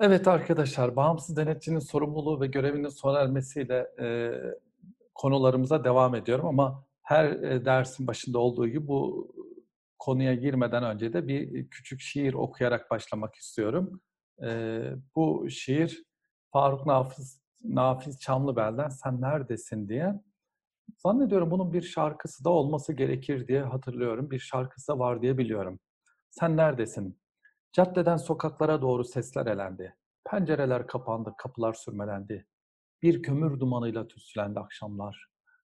[0.00, 4.30] Evet arkadaşlar, bağımsız denetçinin sorumluluğu ve görevinin sona ermesiyle e,
[5.14, 9.28] konularımıza devam ediyorum ama her e, dersin başında olduğu gibi bu
[9.98, 14.00] konuya girmeden önce de bir küçük şiir okuyarak başlamak istiyorum.
[14.42, 14.80] E,
[15.16, 16.04] bu şiir
[16.52, 20.14] Faruk Nafiz, Nafiz Çamlıbel'den Sen Neredesin diye.
[20.98, 24.30] Zannediyorum bunun bir şarkısı da olması gerekir diye hatırlıyorum.
[24.30, 25.80] Bir şarkısı da var diye biliyorum.
[26.30, 27.18] Sen neredesin?
[27.72, 29.96] Caddeden sokaklara doğru sesler elendi.
[30.30, 32.46] Pencereler kapandı, kapılar sürmelendi.
[33.02, 35.26] Bir kömür dumanıyla tütsülendi akşamlar.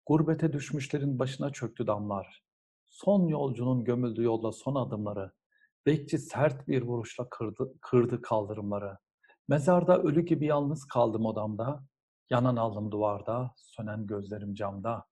[0.06, 2.42] Gurbete düşmüşlerin başına çöktü damlar.
[2.86, 5.32] Son yolcunun gömüldü yolda son adımları.
[5.86, 8.98] Bekçi sert bir vuruşla kırdı, kırdı kaldırımları.
[9.48, 11.84] Mezarda ölü gibi yalnız kaldım odamda.
[12.30, 15.04] Yanan alnım duvarda, sönen gözlerim camda.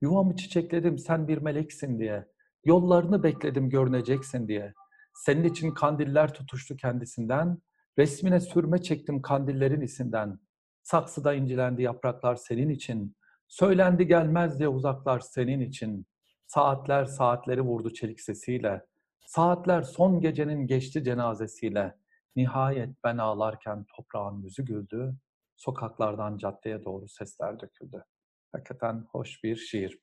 [0.00, 2.28] Yuvamı çiçekledim sen bir meleksin diye.
[2.64, 4.74] Yollarını bekledim görüneceksin diye.
[5.16, 7.58] Senin için kandiller tutuştu kendisinden.
[7.98, 10.38] Resmine sürme çektim kandillerin isinden.
[10.82, 13.16] Saksıda incilendi yapraklar senin için.
[13.48, 16.06] Söylendi gelmez diye uzaklar senin için.
[16.46, 18.86] Saatler saatleri vurdu çelik sesiyle.
[19.26, 21.96] Saatler son gecenin geçti cenazesiyle.
[22.36, 25.14] Nihayet ben ağlarken toprağın yüzü güldü.
[25.56, 28.04] Sokaklardan caddeye doğru sesler döküldü.
[28.52, 29.98] Hakikaten hoş bir şiir.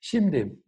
[0.00, 0.62] Şimdi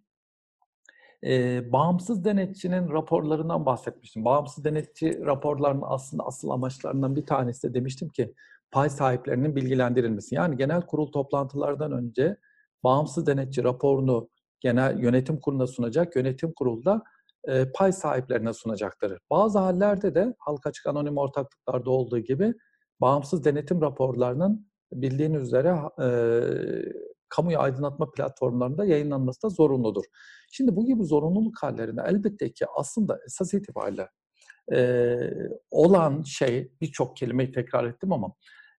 [1.27, 4.25] e, bağımsız denetçinin raporlarından bahsetmiştim.
[4.25, 8.35] Bağımsız denetçi raporlarının aslında asıl amaçlarından bir tanesi de demiştim ki
[8.71, 10.35] pay sahiplerinin bilgilendirilmesi.
[10.35, 12.37] Yani genel kurul toplantılardan önce
[12.85, 14.29] bağımsız denetçi raporunu
[14.61, 16.17] genel yönetim kuruluna sunacak.
[16.17, 17.03] Yönetim kurulda
[17.49, 19.19] e, pay sahiplerine sunacaktır.
[19.31, 22.55] Bazı hallerde de halka açık anonim ortaklıklarda olduğu gibi
[23.01, 26.07] bağımsız denetim raporlarının bildiğiniz üzere e,
[27.33, 30.05] kamuya aydınlatma platformlarında yayınlanması da zorunludur.
[30.51, 34.09] Şimdi bu gibi zorunluluk hallerinde elbette ki aslında esas itibariyle
[34.75, 35.19] e,
[35.71, 38.35] olan şey, birçok kelimeyi tekrar ettim ama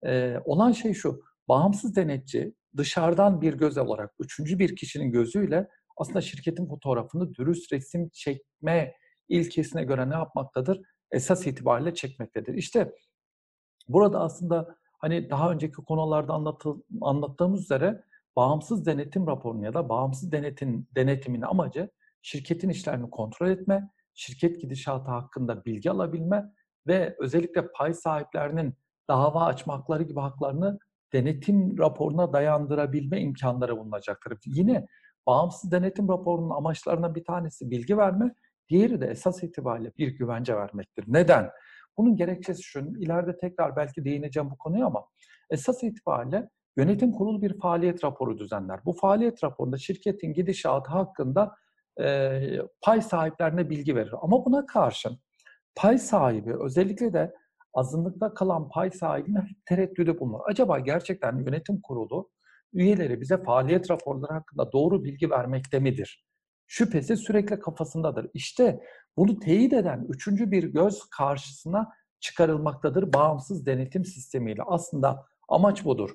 [0.05, 6.21] e, olan şey şu, bağımsız denetçi dışarıdan bir göz olarak, üçüncü bir kişinin gözüyle aslında
[6.21, 8.93] şirketin fotoğrafını dürüst resim çekme
[9.29, 10.81] ilkesine göre ne yapmaktadır?
[11.11, 12.53] Esas itibariyle çekmektedir.
[12.53, 12.91] İşte
[13.87, 16.33] burada aslında hani daha önceki konularda
[17.01, 18.03] anlattığımız üzere
[18.35, 21.89] bağımsız denetim raporunu ya da bağımsız denetim denetimin amacı
[22.21, 26.51] şirketin işlerini kontrol etme, şirket gidişatı hakkında bilgi alabilme
[26.87, 28.73] ve özellikle pay sahiplerinin
[29.09, 30.79] dava açmakları gibi haklarını
[31.13, 34.37] denetim raporuna dayandırabilme imkanları bulunacaktır.
[34.45, 34.87] Yine
[35.27, 38.35] bağımsız denetim raporunun amaçlarından bir tanesi bilgi verme,
[38.69, 41.05] diğeri de esas itibariyle bir güvence vermektir.
[41.07, 41.49] Neden?
[41.97, 45.05] Bunun gerekçesi şu, ileride tekrar belki değineceğim bu konuya ama
[45.49, 48.79] esas itibariyle Yönetim kurulu bir faaliyet raporu düzenler.
[48.85, 51.55] Bu faaliyet raporunda şirketin gidişatı hakkında
[52.01, 52.39] e,
[52.81, 54.13] pay sahiplerine bilgi verir.
[54.21, 55.19] Ama buna karşın
[55.75, 57.33] pay sahibi özellikle de
[57.73, 60.39] azınlıkta kalan pay sahibine tereddüde bulunur.
[60.45, 62.29] Acaba gerçekten yönetim kurulu
[62.73, 66.25] üyeleri bize faaliyet raporları hakkında doğru bilgi vermekte midir?
[66.67, 68.29] Şüphesi sürekli kafasındadır.
[68.33, 68.79] İşte
[69.17, 74.61] bunu teyit eden üçüncü bir göz karşısına çıkarılmaktadır bağımsız denetim sistemiyle.
[74.65, 76.09] Aslında amaç budur.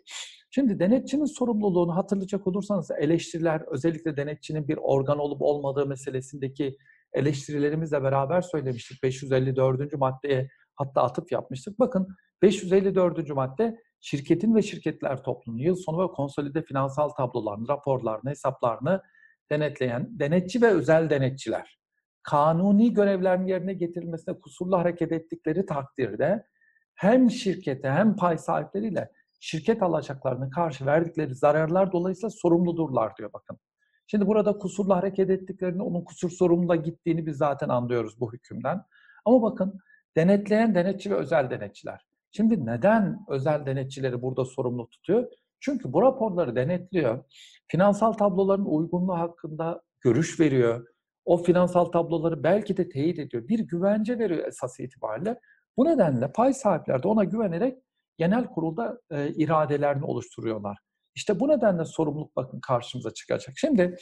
[0.59, 6.77] Şimdi denetçinin sorumluluğunu hatırlayacak olursanız eleştiriler özellikle denetçinin bir organ olup olmadığı meselesindeki
[7.13, 9.03] eleştirilerimizle beraber söylemiştik.
[9.03, 9.93] 554.
[9.93, 11.79] maddeye hatta atıf yapmıştık.
[11.79, 12.09] Bakın
[12.43, 13.31] 554.
[13.31, 19.03] madde şirketin ve şirketler toplumunun yıl sonu ve konsolide finansal tablolarını, raporlarını, hesaplarını
[19.51, 21.79] denetleyen denetçi ve özel denetçiler
[22.23, 26.47] kanuni görevlerin yerine getirilmesine kusurlu hareket ettikleri takdirde
[26.95, 29.11] hem şirkete hem pay sahipleriyle
[29.41, 33.59] şirket alacaklarına karşı verdikleri zararlar dolayısıyla sorumludurlar diyor bakın.
[34.07, 38.83] Şimdi burada kusurlu hareket ettiklerini, onun kusur sorumluluğa gittiğini biz zaten anlıyoruz bu hükümden.
[39.25, 39.81] Ama bakın
[40.17, 42.07] denetleyen denetçi ve özel denetçiler.
[42.33, 45.27] Şimdi neden özel denetçileri burada sorumlu tutuyor?
[45.61, 47.25] Çünkü bu raporları denetliyor.
[47.69, 50.87] Finansal tabloların uygunluğu hakkında görüş veriyor.
[51.25, 53.49] O finansal tabloları belki de teyit ediyor.
[53.49, 55.41] Bir güvence veriyor esas itibariyle.
[55.77, 57.79] Bu nedenle pay sahipleri de ona güvenerek
[58.19, 60.79] genel kurulda e, iradelerini oluşturuyorlar.
[61.15, 63.55] İşte bu nedenle sorumluluk bakın karşımıza çıkacak.
[63.59, 63.97] Şimdi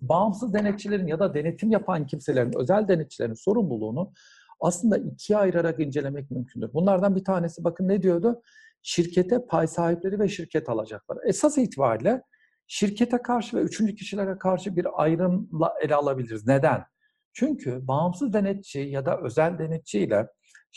[0.00, 4.12] bağımsız denetçilerin ya da denetim yapan kimselerin, özel denetçilerin sorumluluğunu
[4.60, 6.72] aslında ikiye ayırarak incelemek mümkündür.
[6.72, 8.42] Bunlardan bir tanesi bakın ne diyordu?
[8.82, 11.18] Şirkete pay sahipleri ve şirket alacaklar.
[11.26, 12.22] Esas itibariyle
[12.66, 16.46] şirkete karşı ve üçüncü kişilere karşı bir ayrımla ele alabiliriz.
[16.46, 16.84] Neden?
[17.32, 20.28] Çünkü bağımsız denetçi ya da özel denetçi ile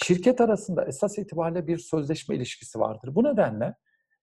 [0.04, 3.16] şirket arasında esas itibariyle bir sözleşme ilişkisi vardır.
[3.16, 3.76] Bu nedenle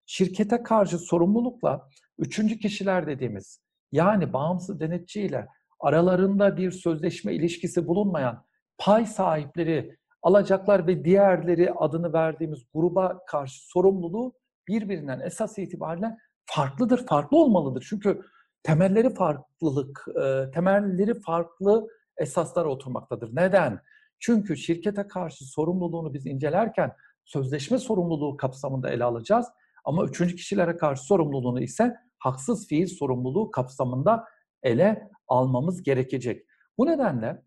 [0.06, 1.88] şirkete karşı sorumlulukla
[2.18, 3.60] üçüncü kişiler dediğimiz
[3.92, 5.48] yani bağımsız denetçi ile
[5.80, 8.44] aralarında bir sözleşme ilişkisi bulunmayan
[8.78, 14.32] pay sahipleri alacaklar ve diğerleri adını verdiğimiz gruba karşı sorumluluğu
[14.68, 17.86] birbirinden esas itibariyle farklıdır, farklı olmalıdır.
[17.88, 18.22] Çünkü
[18.62, 20.06] temelleri farklılık,
[20.54, 21.86] temelleri farklı
[22.16, 23.36] esaslara oturmaktadır.
[23.36, 23.80] Neden?
[24.18, 26.92] Çünkü şirkete karşı sorumluluğunu biz incelerken
[27.24, 29.46] sözleşme sorumluluğu kapsamında ele alacağız.
[29.84, 34.24] Ama üçüncü kişilere karşı sorumluluğunu ise haksız fiil sorumluluğu kapsamında
[34.62, 36.46] ele almamız gerekecek.
[36.78, 37.42] Bu nedenle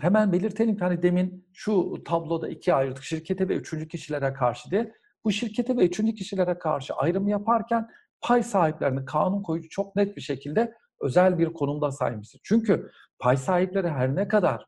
[0.00, 4.92] hemen belirtelim ki hani demin şu tabloda ikiye ayırdık şirkete ve üçüncü kişilere karşı diye.
[5.24, 7.88] Bu şirkete ve üçüncü kişilere karşı ayrım yaparken
[8.20, 12.40] pay sahiplerini kanun koyucu çok net bir şekilde özel bir konumda saymıştır.
[12.44, 14.66] Çünkü pay sahipleri her ne kadar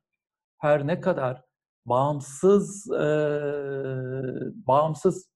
[0.58, 1.42] her ne kadar
[1.86, 3.02] bağımsız e,
[4.66, 5.28] bağımsız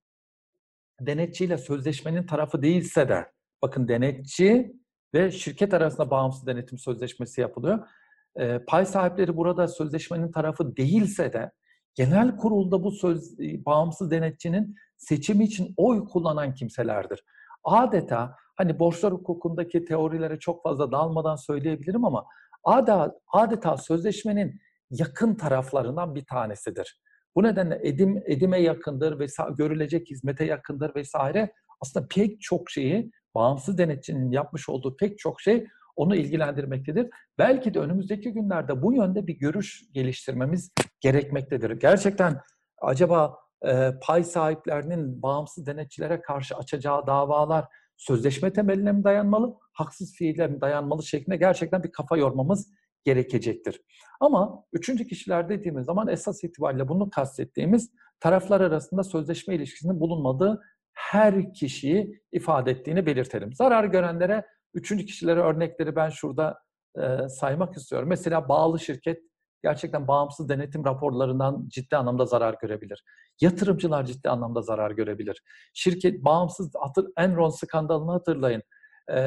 [1.00, 3.32] denetçiyle sözleşmenin tarafı değilse de
[3.62, 4.72] bakın denetçi
[5.14, 7.88] ve şirket arasında bağımsız denetim sözleşmesi yapılıyor.
[8.36, 11.52] E, pay sahipleri burada sözleşmenin tarafı değilse de
[11.94, 17.24] genel kurulda bu söz bağımsız denetçinin seçimi için oy kullanan kimselerdir.
[17.64, 22.26] Adeta hani borçlar hukukundaki teorilere çok fazla dalmadan söyleyebilirim ama
[22.64, 24.60] adeta, adeta sözleşmenin
[24.92, 27.00] yakın taraflarından bir tanesidir.
[27.36, 31.52] Bu nedenle edim edime yakındır ve görülecek hizmete yakındır vesaire.
[31.80, 35.66] Aslında pek çok şeyi bağımsız denetçinin yapmış olduğu pek çok şey
[35.96, 37.10] onu ilgilendirmektedir.
[37.38, 41.70] Belki de önümüzdeki günlerde bu yönde bir görüş geliştirmemiz gerekmektedir.
[41.70, 42.40] Gerçekten
[42.80, 47.64] acaba e, pay sahiplerinin bağımsız denetçilere karşı açacağı davalar
[47.96, 52.72] sözleşme temeline mi dayanmalı, haksız fiiller mi dayanmalı şeklinde gerçekten bir kafa yormamız
[53.04, 53.80] gerekecektir.
[54.20, 57.90] Ama üçüncü kişiler dediğimiz zaman esas itibariyle bunu kastettiğimiz
[58.20, 60.60] taraflar arasında sözleşme ilişkisinin bulunmadığı
[60.92, 63.52] her kişiyi ifade ettiğini belirtelim.
[63.52, 66.58] Zarar görenlere üçüncü kişilere örnekleri ben şurada
[66.98, 68.08] e, saymak istiyorum.
[68.08, 69.22] Mesela bağlı şirket
[69.62, 73.04] gerçekten bağımsız denetim raporlarından ciddi anlamda zarar görebilir.
[73.40, 75.42] Yatırımcılar ciddi anlamda zarar görebilir.
[75.74, 76.72] Şirket bağımsız
[77.16, 78.62] Enron skandalını hatırlayın.
[79.08, 79.20] E,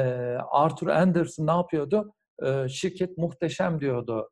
[0.50, 2.14] Arthur Anderson ne yapıyordu?
[2.68, 4.30] Şirket muhteşem diyordu.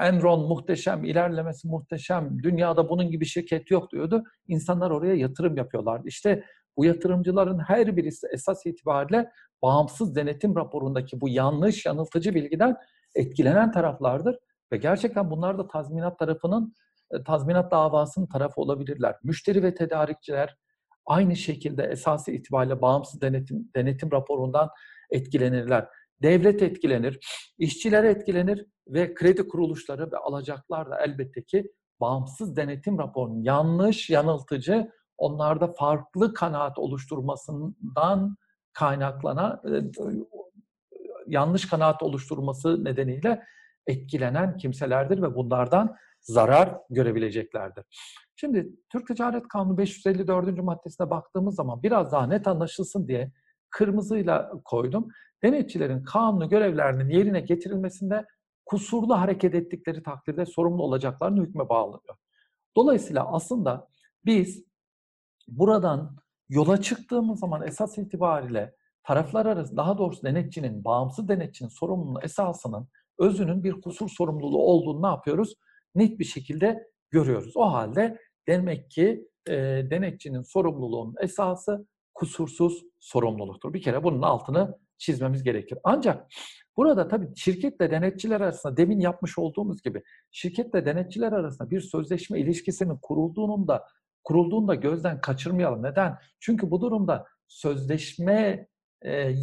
[0.00, 4.24] Enron muhteşem, ilerlemesi muhteşem, dünyada bunun gibi şirket yok diyordu.
[4.48, 6.08] İnsanlar oraya yatırım yapıyorlardı.
[6.08, 6.44] İşte
[6.76, 9.30] bu yatırımcıların her birisi esas itibariyle
[9.62, 12.76] bağımsız denetim raporundaki bu yanlış, yanıltıcı bilgiden
[13.14, 14.38] etkilenen taraflardır.
[14.72, 16.74] Ve gerçekten bunlar da tazminat tarafının,
[17.12, 19.16] e, tazminat davasının tarafı olabilirler.
[19.22, 20.56] Müşteri ve tedarikçiler
[21.06, 24.68] aynı şekilde esası itibariyle bağımsız denetim, denetim raporundan
[25.10, 25.88] etkilenirler.
[26.22, 27.18] Devlet etkilenir,
[27.58, 34.90] işçiler etkilenir ve kredi kuruluşları ve alacaklar da elbette ki bağımsız denetim raporunun yanlış, yanıltıcı,
[35.18, 38.36] onlarda farklı kanaat oluşturmasından
[38.72, 39.72] kaynaklanan e,
[41.26, 43.42] yanlış kanaat oluşturması nedeniyle
[43.86, 47.84] etkilenen kimselerdir ve bunlardan zarar görebileceklerdir.
[48.36, 50.62] Şimdi Türk Ticaret Kanunu 554.
[50.62, 53.32] maddesine baktığımız zaman biraz daha net anlaşılsın diye
[53.70, 55.08] kırmızıyla koydum.
[55.42, 58.26] Denetçilerin kanunu görevlerinin yerine getirilmesinde
[58.66, 62.16] kusurlu hareket ettikleri takdirde sorumlu olacaklarını hükme bağlanıyor.
[62.76, 63.88] Dolayısıyla aslında
[64.24, 64.64] biz
[65.48, 66.16] buradan
[66.48, 72.88] yola çıktığımız zaman esas itibariyle taraflar arası daha doğrusu denetçinin, bağımsız denetçinin sorumluluğu esasının
[73.18, 75.54] özünün bir kusur sorumluluğu olduğunu ne yapıyoruz?
[75.94, 77.56] Net bir şekilde görüyoruz.
[77.56, 79.52] O halde demek ki e,
[79.90, 83.72] denetçinin sorumluluğunun esası kusursuz sorumluluktur.
[83.74, 85.78] Bir kere bunun altını çizmemiz gerekir.
[85.84, 86.26] Ancak
[86.76, 92.98] burada tabii şirketle denetçiler arasında demin yapmış olduğumuz gibi şirketle denetçiler arasında bir sözleşme ilişkisinin
[93.02, 93.86] kurulduğunun da
[94.24, 95.82] kurulduğunda gözden kaçırmayalım.
[95.82, 96.18] Neden?
[96.40, 98.68] Çünkü bu durumda sözleşmeye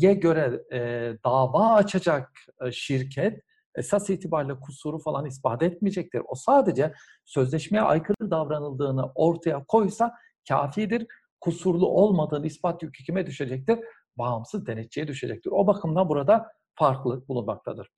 [0.01, 0.79] göre e,
[1.25, 2.31] dava açacak
[2.65, 3.41] e, şirket
[3.75, 6.21] esas itibariyle kusuru falan ispat etmeyecektir.
[6.27, 6.93] O sadece
[7.25, 10.13] sözleşmeye aykırı davranıldığını ortaya koysa
[10.49, 11.07] kafidir.
[11.41, 13.79] Kusurlu olmadığını ispat yükü kime düşecektir?
[14.17, 15.51] Bağımsız denetçiye düşecektir.
[15.51, 17.89] O bakımdan burada farklılık bulunmaktadır.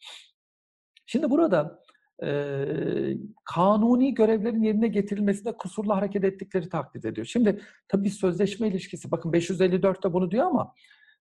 [1.05, 1.79] Şimdi burada
[2.23, 2.29] e,
[3.45, 7.27] kanuni görevlerin yerine getirilmesinde kusurlu hareket ettikleri taklit ediyor.
[7.27, 10.73] Şimdi tabii sözleşme ilişkisi, bakın 554'te bunu diyor ama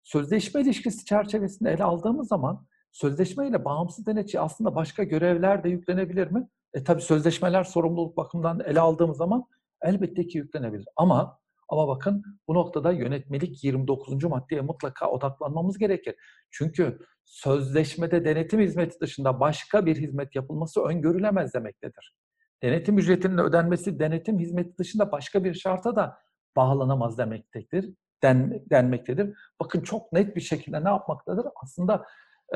[0.02, 6.30] sözleşme ilişkisi çerçevesinde ele aldığımız zaman sözleşme ile bağımsız denetçi aslında başka görevler de yüklenebilir
[6.30, 6.48] mi?
[6.74, 9.44] E tabii sözleşmeler sorumluluk bakımından ele aldığımız zaman
[9.82, 10.86] elbette ki yüklenebilir.
[10.96, 14.24] Ama ama bakın bu noktada yönetmelik 29.
[14.24, 16.14] maddeye mutlaka odaklanmamız gerekir.
[16.50, 22.14] Çünkü sözleşmede denetim hizmeti dışında başka bir hizmet yapılması öngörülemez demektedir.
[22.62, 26.18] Denetim ücretinin ödenmesi denetim hizmeti dışında başka bir şarta da
[26.56, 27.94] bağlanamaz demektedir.
[28.22, 29.38] Den, denmektedir.
[29.60, 31.46] Bakın çok net bir şekilde ne yapmaktadır?
[31.62, 32.04] Aslında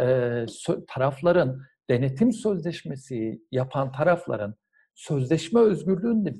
[0.00, 0.46] e,
[0.88, 4.54] tarafların denetim sözleşmesi yapan tarafların
[4.94, 6.34] sözleşme özgürlüğünü de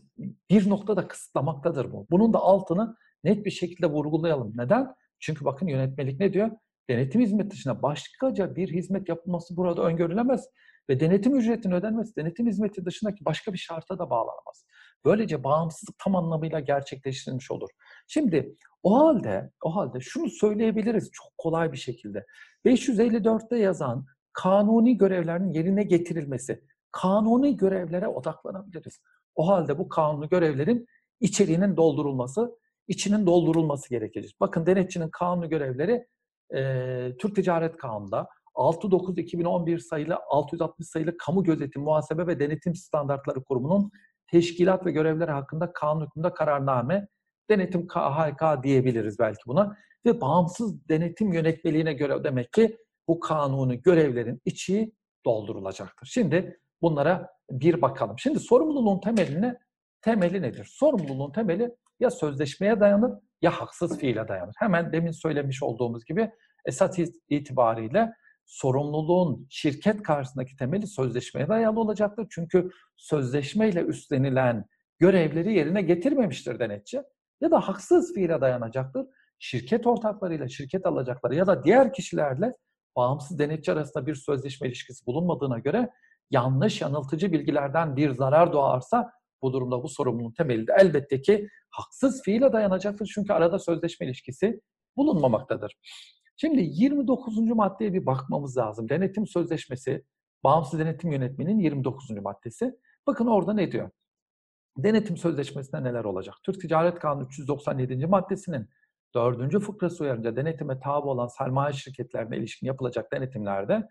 [0.51, 2.07] bir noktada kısıtlamaktadır bu.
[2.11, 4.53] Bunun da altını net bir şekilde vurgulayalım.
[4.57, 4.95] Neden?
[5.21, 6.51] Çünkü bakın yönetmelik ne diyor?
[6.91, 10.49] Denetim hizmet dışında başkaca bir hizmet yapılması burada öngörülemez
[10.89, 14.67] ve denetim ücretinin ödenmesi denetim hizmeti dışındaki başka bir şarta da bağlanamaz.
[15.05, 17.69] Böylece bağımsızlık tam anlamıyla gerçekleştirilmiş olur.
[18.09, 22.27] Şimdi o halde o halde şunu söyleyebiliriz çok kolay bir şekilde.
[22.65, 29.01] 554'te yazan kanuni görevlerin yerine getirilmesi, kanuni görevlere odaklanabiliriz.
[29.35, 30.87] O halde bu kanuni görevlerin
[31.21, 32.59] içeriğinin doldurulması,
[32.89, 34.37] içinin doldurulması gerekecek.
[34.41, 36.07] Bakın denetçinin kanuni görevleri
[36.55, 43.91] e, Türk Ticaret Kanunu'nda 6.9.2011 sayılı 660 sayılı Kamu Gözetim, Muhasebe ve Denetim Standartları Kurumu'nun
[44.27, 47.09] teşkilat ve görevleri hakkında kanun hükmünde kararname,
[47.51, 52.77] denetim KHK diyebiliriz belki buna ve bağımsız denetim yönetmeliğine göre demek ki
[53.09, 54.93] bu kanunu görevlerin içi
[55.25, 56.07] doldurulacaktır.
[56.07, 58.19] Şimdi bunlara bir bakalım.
[58.19, 59.59] Şimdi sorumluluğun temeline
[60.01, 60.65] temeli nedir?
[60.65, 63.13] Sorumluluğun temeli ya sözleşmeye dayanır
[63.43, 64.55] ya haksız fiile dayanır.
[64.59, 66.31] Hemen demin söylemiş olduğumuz gibi
[66.65, 66.99] esas
[67.29, 68.13] itibariyle
[68.47, 72.27] sorumluluğun şirket karşısındaki temeli sözleşmeye dayalı olacaktır.
[72.31, 74.65] Çünkü sözleşmeyle üstlenilen
[74.99, 77.03] görevleri yerine getirmemiştir denetçi
[77.41, 79.07] ya da haksız fiile dayanacaktır.
[79.39, 82.53] Şirket ortaklarıyla, şirket alacakları ya da diğer kişilerle
[82.97, 85.91] bağımsız denetçi arasında bir sözleşme ilişkisi bulunmadığına göre
[86.31, 89.13] yanlış, yanıltıcı bilgilerden bir zarar doğarsa
[89.43, 93.11] bu durumda bu sorumluluğun temeli de elbette ki haksız fiile dayanacaktır.
[93.15, 94.61] Çünkü arada sözleşme ilişkisi
[94.97, 95.77] bulunmamaktadır.
[96.37, 97.39] Şimdi 29.
[97.39, 98.89] maddeye bir bakmamız lazım.
[98.89, 100.05] Denetim sözleşmesi,
[100.45, 102.11] bağımsız denetim yönetmenin 29.
[102.11, 102.75] maddesi.
[103.07, 103.91] Bakın orada ne diyor?
[104.79, 106.35] Denetim sözleşmesinde neler olacak?
[106.43, 108.07] Türk Ticaret Kanunu 397.
[108.07, 108.69] maddesinin
[109.15, 109.61] 4.
[109.61, 113.89] fıkrası uyarınca denetime tabi olan sermaye şirketlerine ilişkin yapılacak denetimlerde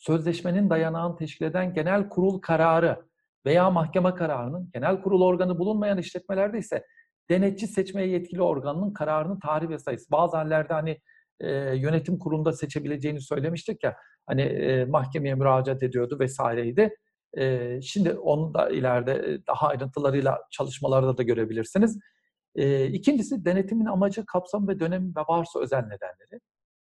[0.00, 3.02] sözleşmenin dayanağını teşkil eden genel kurul kararı
[3.46, 6.84] veya mahkeme kararının genel kurul organı bulunmayan işletmelerde ise
[7.30, 10.10] denetçi seçmeye yetkili organının kararının tarih ve sayısı.
[10.10, 11.00] Bazı hallerde hani
[11.40, 16.96] e, yönetim kurulunda seçebileceğini söylemiştik ya hani e, mahkemeye müracaat ediyordu vesaireydi.
[17.38, 21.98] E, şimdi onu da ileride daha ayrıntılarıyla çalışmalarda da görebilirsiniz.
[22.54, 26.40] E, ikincisi denetimin amacı, kapsamı ve dönemi ve varsa özel nedenleri.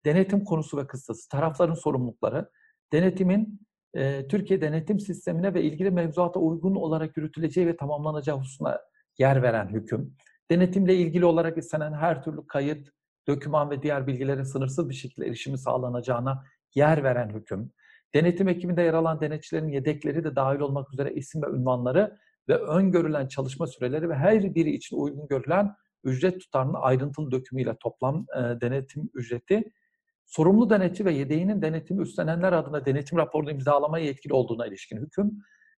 [0.04, 2.50] Denetim konusu ve kıssası, tarafların sorumlulukları,
[2.94, 3.60] denetimin
[3.94, 8.80] e, Türkiye denetim sistemine ve ilgili mevzuata uygun olarak yürütüleceği ve tamamlanacağı hususuna
[9.18, 10.16] yer veren hüküm,
[10.50, 12.88] denetimle ilgili olarak istenen her türlü kayıt,
[13.28, 17.72] döküman ve diğer bilgilerin sınırsız bir şekilde erişimi sağlanacağına yer veren hüküm,
[18.14, 23.28] denetim ekibinde yer alan denetçilerin yedekleri de dahil olmak üzere isim ve ünvanları ve öngörülen
[23.28, 25.74] çalışma süreleri ve her biri için uygun görülen
[26.04, 29.64] ücret tutarının ayrıntılı dökümüyle toplam e, denetim ücreti,
[30.26, 35.30] sorumlu denetçi ve yedeğinin denetimi üstlenenler adına denetim raporunu imzalamaya yetkili olduğuna ilişkin hüküm,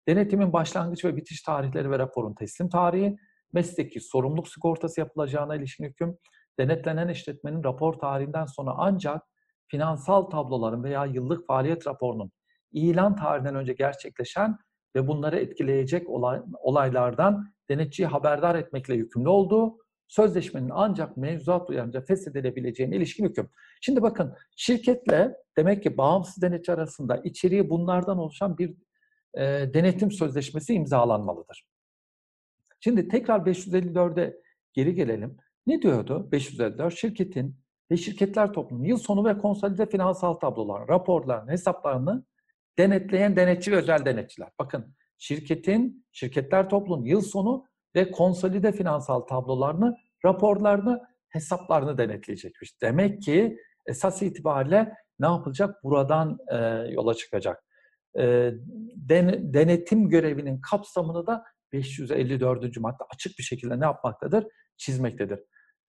[0.09, 3.17] denetimin başlangıç ve bitiş tarihleri ve raporun teslim tarihi,
[3.53, 6.19] mesleki sorumluluk sigortası yapılacağına ilişkin hüküm,
[6.59, 9.23] denetlenen işletmenin rapor tarihinden sonra ancak
[9.69, 12.33] finansal tabloların veya yıllık faaliyet raporunun
[12.73, 14.59] ilan tarihinden önce gerçekleşen
[14.97, 19.77] ve bunları etkileyecek olay, olaylardan denetçiyi haberdar etmekle yükümlü olduğu,
[20.15, 23.51] sözleşmenin ancak mevzuat uyarınca feshedilebileceğine ilişkin hüküm.
[23.81, 28.75] Şimdi bakın şirketle demek ki bağımsız denetçi arasında içeriği bunlardan oluşan bir
[29.35, 29.43] e,
[29.75, 31.67] denetim sözleşmesi imzalanmalıdır.
[32.81, 34.37] Şimdi tekrar 554'e
[34.73, 35.37] geri gelelim.
[35.67, 36.97] Ne diyordu 554?
[36.97, 37.57] Şirketin
[37.91, 42.25] ve şirketler toplumunun yıl sonu ve konsolide finansal tablolar, raporlarını, hesaplarını
[42.79, 44.49] denetleyen denetçi ve özel denetçiler.
[44.59, 52.83] Bakın şirketin, şirketler toplumunun yıl sonu ve konsolide finansal tablolarını, raporlarını, hesaplarını denetleyecekmiş.
[52.83, 55.85] Demek ki esas itibariyle ne yapılacak?
[55.85, 56.57] Buradan e,
[56.93, 57.65] yola çıkacak.
[58.19, 58.53] E,
[58.97, 62.77] den, denetim görevinin kapsamını da 554.
[62.77, 64.47] madde açık bir şekilde ne yapmaktadır?
[64.77, 65.41] Çizmektedir.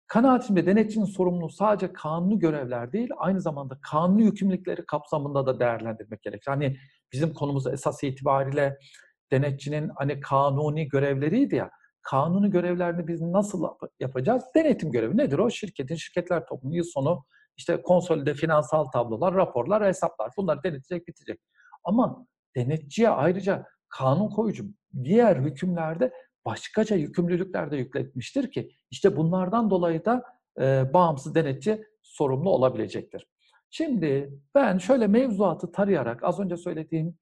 [0.07, 6.47] Kanaatimde denetçinin sorumluluğu sadece kanuni görevler değil, aynı zamanda kanuni yükümlülükleri kapsamında da değerlendirmek gerekir.
[6.47, 6.77] Hani
[7.13, 8.77] bizim konumuz esas itibariyle
[9.31, 11.71] denetçinin hani kanuni görevleriydi ya.
[12.05, 13.67] Kanuni görevlerini biz nasıl
[13.99, 14.43] yapacağız?
[14.55, 15.49] Denetim görevi nedir o?
[15.49, 17.25] Şirketin, şirketler toplumu yıl sonu
[17.57, 20.31] işte konsolide finansal tablolar, raporlar, hesaplar.
[20.37, 21.39] Bunlar denetleyecek, bitecek.
[21.83, 24.65] Ama denetçiye ayrıca kanun koyucu
[25.03, 26.13] diğer hükümlerde
[26.45, 30.23] başkaca yükümlülükler de yükletmiştir ki işte bunlardan dolayı da
[30.59, 33.27] e, bağımsız denetçi sorumlu olabilecektir.
[33.69, 37.17] Şimdi ben şöyle mevzuatı tarayarak az önce söylediğim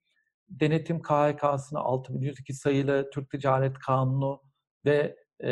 [0.50, 4.42] denetim KHK'sını 6102 sayılı Türk Ticaret Kanunu
[4.86, 5.52] ve e,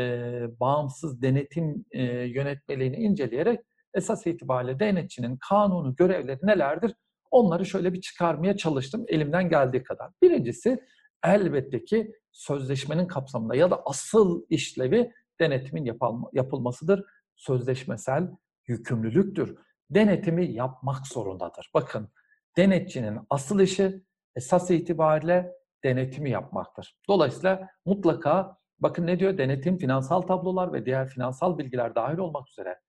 [0.59, 3.59] bağımsız denetim e, yönetmeliğini inceleyerek
[3.93, 6.93] esas itibariyle denetçinin kanunu görevleri nelerdir?
[7.31, 10.11] Onları şöyle bir çıkarmaya çalıştım elimden geldiği kadar.
[10.21, 10.79] Birincisi
[11.23, 15.97] elbette ki sözleşmenin kapsamında ya da asıl işlevi denetimin
[16.33, 17.03] yapılmasıdır.
[17.35, 18.27] Sözleşmesel
[18.67, 19.57] yükümlülüktür.
[19.89, 21.71] Denetimi yapmak zorundadır.
[21.73, 22.09] Bakın
[22.57, 24.03] denetçinin asıl işi
[24.35, 25.51] esas itibariyle
[25.83, 26.97] denetimi yapmaktır.
[27.07, 29.37] Dolayısıyla mutlaka bakın ne diyor?
[29.37, 32.79] Denetim finansal tablolar ve diğer finansal bilgiler dahil olmak üzere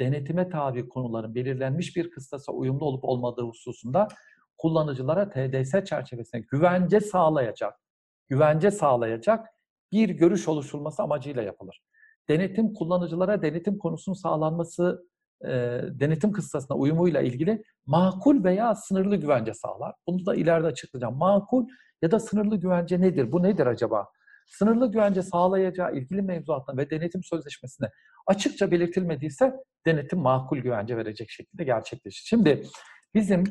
[0.00, 4.08] denetime tabi konuların belirlenmiş bir kıstasa uyumlu olup olmadığı hususunda
[4.58, 7.74] kullanıcılara TDS çerçevesinde güvence sağlayacak,
[8.28, 9.48] güvence sağlayacak
[9.92, 11.82] bir görüş oluşturulması amacıyla yapılır.
[12.28, 15.06] Denetim kullanıcılara denetim konusunun sağlanması,
[15.44, 15.50] e,
[15.90, 19.94] denetim kıstasına uyumuyla ilgili makul veya sınırlı güvence sağlar.
[20.06, 21.16] Bunu da ileride açıklayacağım.
[21.16, 21.66] Makul
[22.02, 23.32] ya da sınırlı güvence nedir?
[23.32, 24.08] Bu nedir acaba?
[24.46, 27.90] Sınırlı güvence sağlayacağı ilgili mevzuatına ve denetim sözleşmesine
[28.26, 29.54] açıkça belirtilmediyse
[29.86, 32.24] denetim makul güvence verecek şekilde gerçekleşir.
[32.26, 32.62] Şimdi
[33.14, 33.44] bizim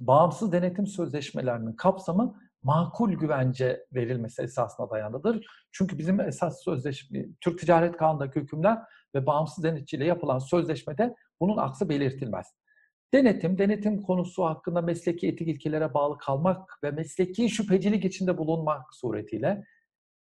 [0.00, 5.46] bağımsız denetim sözleşmelerinin kapsamı makul güvence verilmesi esasına dayanıdır.
[5.72, 8.78] Çünkü bizim esas sözleşme, Türk Ticaret Kanunu'ndaki hükümler
[9.14, 12.46] ve bağımsız denetçiyle yapılan sözleşmede bunun aksi belirtilmez.
[13.14, 19.64] Denetim, denetim konusu hakkında mesleki etik ilkelere bağlı kalmak ve mesleki şüphecilik içinde bulunmak suretiyle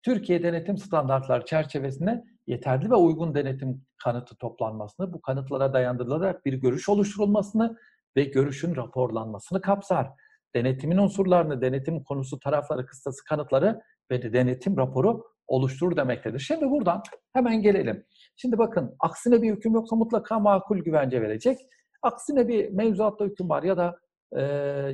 [0.04, 6.90] Türkiye denetim standartları çerçevesinde yeterli ve uygun denetim kanıtı toplanmasını, bu kanıtlara dayandırılarak bir görüş
[6.90, 7.78] oluşturulmasını
[8.18, 10.10] ve görüşün raporlanmasını kapsar.
[10.56, 13.82] Denetimin unsurlarını, denetim konusu tarafları, kıstası kanıtları
[14.12, 16.40] ve de denetim raporu oluşturur demektedir.
[16.40, 17.04] Şimdi buradan
[17.34, 18.06] hemen gelelim.
[18.36, 21.60] Şimdi bakın aksine bir hüküm yoksa mutlaka makul güvence verecek.
[22.02, 24.00] Aksine bir mevzuatta hüküm var ya da
[24.38, 24.42] e,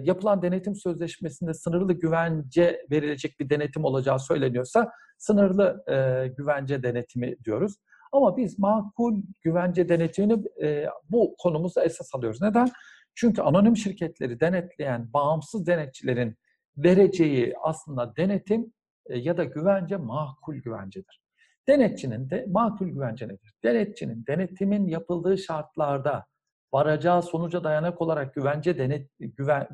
[0.04, 7.76] yapılan denetim sözleşmesinde sınırlı güvence verilecek bir denetim olacağı söyleniyorsa sınırlı e, güvence denetimi diyoruz.
[8.12, 12.42] Ama biz makul güvence denetimini e, bu konumuzda esas alıyoruz.
[12.42, 12.70] Neden?
[13.16, 16.36] Çünkü anonim şirketleri denetleyen bağımsız denetçilerin
[16.78, 18.74] vereceği aslında denetim
[19.06, 21.22] e, ya da güvence makul güvencedir.
[21.68, 23.54] Denetçinin de makul güvence nedir?
[23.64, 26.26] Denetçinin denetimin yapıldığı şartlarda
[26.74, 29.68] varacağı sonuca dayanak olarak güvence denet güven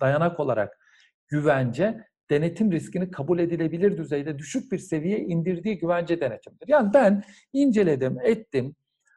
[0.00, 0.78] dayanak olarak
[1.28, 6.68] güvence denetim riskini kabul edilebilir düzeyde düşük bir seviyeye indirdiği güvence denetimdir.
[6.68, 8.74] Yani ben inceledim, ettim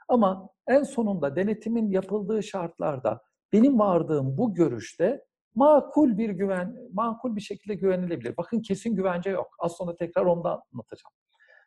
[0.07, 3.21] ama en sonunda denetimin yapıldığı şartlarda
[3.53, 5.21] benim vardığım bu görüşte
[5.55, 8.37] makul bir güven, makul bir şekilde güvenilebilir.
[8.37, 9.47] Bakın kesin güvence yok.
[9.59, 11.13] Az sonra tekrar ondan anlatacağım.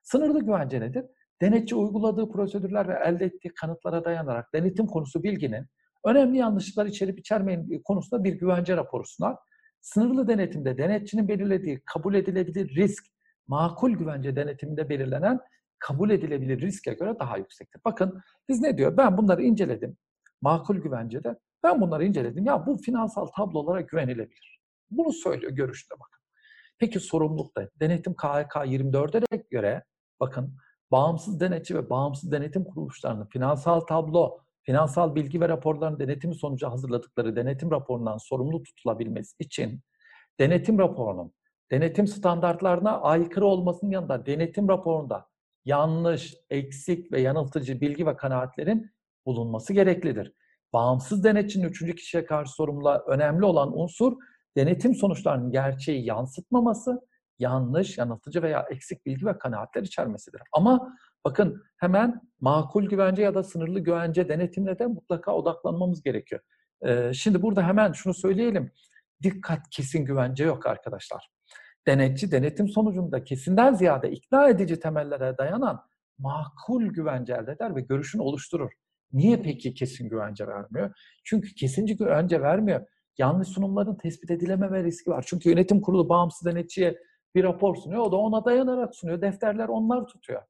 [0.03, 1.05] Sınırlı güvence nedir?
[1.43, 5.67] Denetçi uyguladığı prosedürler ve elde ettiği kanıtlara dayanarak denetim konusu bilginin
[6.05, 9.37] önemli yanlışlıklar içerip içermeyen konusunda bir güvence raporu sunar.
[9.81, 13.05] Sınırlı denetimde denetçinin belirlediği kabul edilebilir risk,
[13.47, 15.41] makul güvence denetiminde belirlenen
[15.79, 17.81] kabul edilebilir riske göre daha yüksektir.
[17.85, 18.97] Bakın biz ne diyor?
[18.97, 19.97] Ben bunları inceledim.
[20.41, 21.39] Makul güvencede.
[21.63, 22.45] Ben bunları inceledim.
[22.45, 24.61] Ya bu finansal tablolara güvenilebilir.
[24.91, 26.23] Bunu söylüyor görüşte bakın.
[26.79, 29.85] Peki sorumlulukta denetim KHK 24'e göre
[30.21, 30.57] bakın
[30.93, 37.37] bağımsız denetçi ve bağımsız denetim kuruluşlarının finansal tablo, finansal bilgi ve raporların denetimi sonucu hazırladıkları
[37.37, 39.81] denetim raporundan sorumlu tutulabilmesi için
[40.41, 41.33] denetim raporunun
[41.71, 45.27] denetim standartlarına aykırı olmasının yanında denetim raporunda
[45.65, 48.91] yanlış, eksik ve yanıltıcı bilgi ve kanaatlerin
[49.27, 50.33] bulunması gereklidir.
[50.73, 54.17] Bağımsız denetçinin üçüncü kişiye karşı sorumluluğa önemli olan unsur
[54.57, 57.01] denetim sonuçlarının gerçeği yansıtmaması
[57.39, 60.41] yanlış, yanıltıcı veya eksik bilgi ve kanaatler içermesidir.
[60.53, 66.41] Ama bakın hemen makul güvence ya da sınırlı güvence denetimine de mutlaka odaklanmamız gerekiyor.
[66.87, 68.73] Ee, şimdi burada hemen şunu söyleyelim.
[69.23, 71.29] Dikkat kesin güvence yok arkadaşlar.
[71.87, 75.83] Denetçi denetim sonucunda kesinden ziyade ikna edici temellere dayanan
[76.19, 78.71] makul güvence elde eder ve görüşünü oluşturur.
[79.13, 80.95] Niye peki kesin güvence vermiyor?
[81.25, 82.87] Çünkü kesinci güvence vermiyor.
[83.19, 85.25] Yanlış sunumların tespit edilememe riski var.
[85.29, 86.99] Çünkü yönetim kurulu bağımsız denetçiye
[87.35, 88.03] bir rapor sunuyor.
[88.03, 89.21] O da ona dayanarak sunuyor.
[89.21, 90.43] Defterler onlar tutuyor.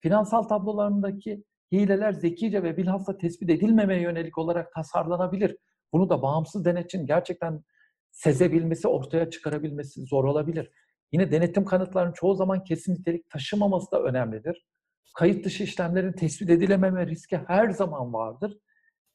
[0.00, 5.56] Finansal tablolarındaki hileler zekice ve bilhassa tespit edilmemeye yönelik olarak tasarlanabilir.
[5.92, 7.64] Bunu da bağımsız denetçinin gerçekten
[8.10, 10.70] sezebilmesi, ortaya çıkarabilmesi zor olabilir.
[11.12, 14.66] Yine denetim kanıtlarının çoğu zaman kesin nitelik taşımaması da önemlidir.
[15.14, 18.58] Kayıt dışı işlemlerin tespit edilememe riski her zaman vardır.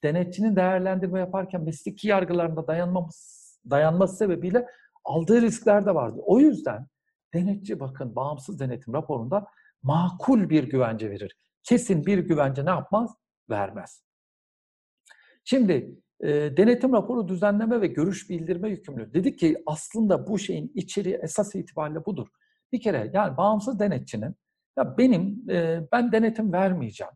[0.03, 4.67] Denetçinin değerlendirme yaparken mesleki yargılarında dayanmaması, dayanması sebebiyle
[5.05, 6.21] aldığı riskler de vardır.
[6.25, 6.87] O yüzden
[7.33, 9.47] denetçi bakın bağımsız denetim raporunda
[9.83, 11.37] makul bir güvence verir.
[11.63, 13.15] Kesin bir güvence ne yapmaz?
[13.49, 14.03] Vermez.
[15.43, 19.13] Şimdi e, denetim raporu düzenleme ve görüş bildirme yükümlü.
[19.13, 22.27] Dedik ki aslında bu şeyin içeriği esas itibariyle budur.
[22.71, 24.35] Bir kere yani bağımsız denetçinin
[24.77, 27.13] ya benim e, ben denetim vermeyeceğim.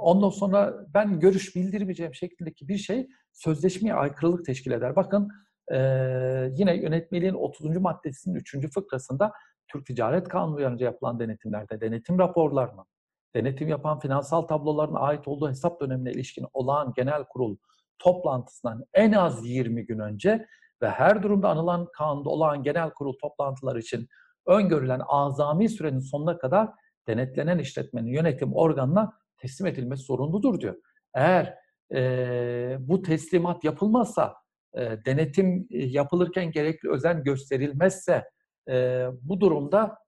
[0.00, 4.96] Ondan sonra ben görüş bildirmeyeceğim şeklindeki bir şey sözleşmeye aykırılık teşkil eder.
[4.96, 5.28] Bakın
[5.72, 7.76] Ee, yine yönetmeliğin 30.
[7.76, 8.72] maddesinin 3.
[8.74, 9.32] fıkrasında
[9.68, 12.84] Türk Ticaret Kanunu uyarınca yapılan denetimlerde denetim raporlarının,
[13.34, 17.56] denetim yapan finansal tabloların ait olduğu hesap dönemine ilişkin olağan genel kurul
[17.98, 20.46] toplantısından en az 20 gün önce
[20.82, 24.08] ve her durumda anılan kanunda olağan genel kurul toplantıları için
[24.46, 26.68] öngörülen azami sürenin sonuna kadar
[27.08, 30.76] denetlenen işletmenin yönetim organına teslim edilmesi zorunludur diyor.
[31.14, 31.54] Eğer
[31.94, 34.34] e, bu teslimat yapılmazsa,
[34.76, 38.24] denetim yapılırken gerekli özen gösterilmezse
[39.22, 39.98] bu durumda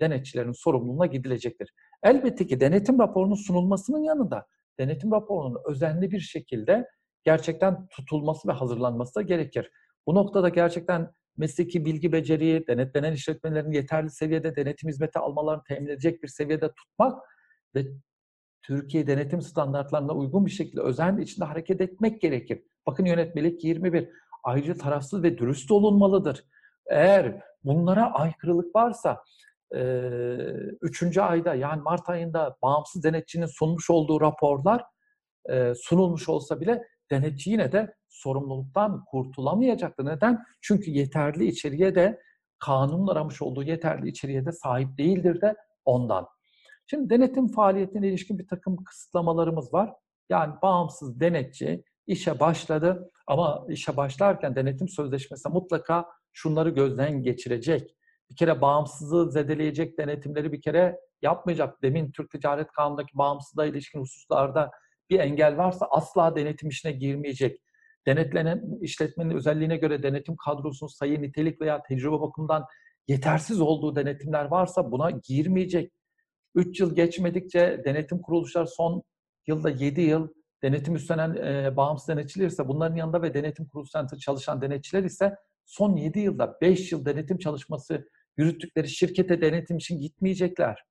[0.00, 1.74] denetçilerin sorumluluğuna gidilecektir.
[2.02, 4.46] Elbette ki denetim raporunun sunulmasının yanında
[4.78, 6.86] denetim raporunun özenli bir şekilde
[7.24, 9.70] gerçekten tutulması ve hazırlanması da gerekir.
[10.06, 16.22] Bu noktada gerçekten mesleki bilgi beceriyi, denetlenen işletmelerin yeterli seviyede denetim hizmeti almalarını temin edecek
[16.22, 17.22] bir seviyede tutmak
[17.74, 17.86] ve
[18.62, 22.62] Türkiye denetim standartlarına uygun bir şekilde özen içinde hareket etmek gerekir.
[22.86, 24.08] Bakın yönetmelik 21.
[24.44, 26.44] Ayrıca tarafsız ve dürüst olunmalıdır.
[26.86, 29.22] Eğer bunlara aykırılık varsa
[29.74, 29.80] e,
[30.82, 34.84] üçüncü ayda yani Mart ayında bağımsız denetçinin sunmuş olduğu raporlar
[35.50, 40.04] e, sunulmuş olsa bile denetçi yine de sorumluluktan kurtulamayacaktır.
[40.04, 40.38] Neden?
[40.60, 42.20] Çünkü yeterli içeriye de
[42.58, 46.28] kanunun aramış olduğu yeterli içeriye de sahip değildir de ondan.
[46.86, 49.92] Şimdi denetim faaliyetine ilişkin bir takım kısıtlamalarımız var.
[50.30, 57.96] Yani bağımsız denetçi işe başladı ama işe başlarken denetim sözleşmesi mutlaka şunları gözden geçirecek.
[58.30, 61.82] Bir kere bağımsızlığı zedeleyecek denetimleri bir kere yapmayacak.
[61.82, 64.70] Demin Türk Ticaret Kanunu'ndaki bağımsızlığa ilişkin hususlarda
[65.10, 67.60] bir engel varsa asla denetim işine girmeyecek.
[68.06, 72.64] Denetlenen işletmenin özelliğine göre denetim kadrosunun sayı, nitelik veya tecrübe bakımından
[73.08, 75.92] yetersiz olduğu denetimler varsa buna girmeyecek.
[76.54, 79.02] 3 yıl geçmedikçe denetim kuruluşlar son
[79.46, 80.28] yılda 7 yıl
[80.62, 85.96] denetim üstlenen e, bağımsız denetçiler ise bunların yanında ve denetim kuruluşlarında çalışan denetçiler ise son
[85.96, 90.84] 7 yılda 5 yıl denetim çalışması yürüttükleri şirkete denetim için gitmeyecekler.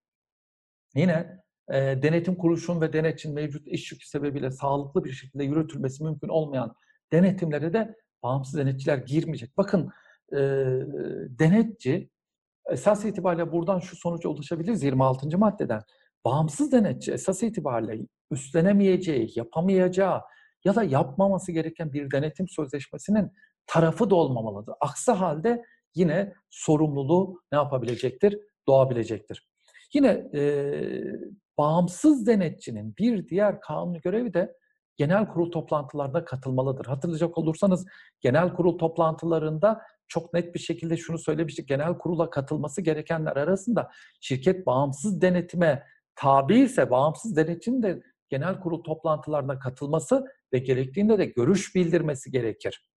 [0.95, 6.27] Yine e, denetim kuruluşun ve denetçinin mevcut iş yükü sebebiyle sağlıklı bir şekilde yürütülmesi mümkün
[6.27, 6.75] olmayan
[7.12, 9.58] denetimlere de bağımsız denetçiler girmeyecek.
[9.58, 9.89] Bakın
[10.34, 10.38] e,
[11.39, 12.10] denetçi
[12.69, 15.38] esas itibariyle buradan şu sonuca ulaşabiliriz 26.
[15.38, 15.82] maddeden.
[16.25, 20.21] Bağımsız denetçi esas itibariyle üstlenemeyeceği, yapamayacağı
[20.65, 23.32] ya da yapmaması gereken bir denetim sözleşmesinin
[23.67, 24.73] tarafı da olmamalıdır.
[24.82, 25.63] Aksi halde
[25.95, 28.39] yine sorumluluğu ne yapabilecektir?
[28.67, 29.47] Doğabilecektir.
[29.93, 30.41] Yine e,
[31.58, 34.55] bağımsız denetçinin bir diğer kanun görevi de
[34.97, 36.86] genel kurul toplantılarına katılmalıdır.
[36.86, 37.86] Hatırlayacak olursanız
[38.21, 41.67] genel kurul toplantılarında çok net bir şekilde şunu söylemiştik.
[41.67, 45.84] Genel kurula katılması gerekenler arasında şirket bağımsız denetime
[46.19, 52.89] tabi ise bağımsız denetçinin de genel kurul toplantılarına katılması ve gerektiğinde de görüş bildirmesi gerekir.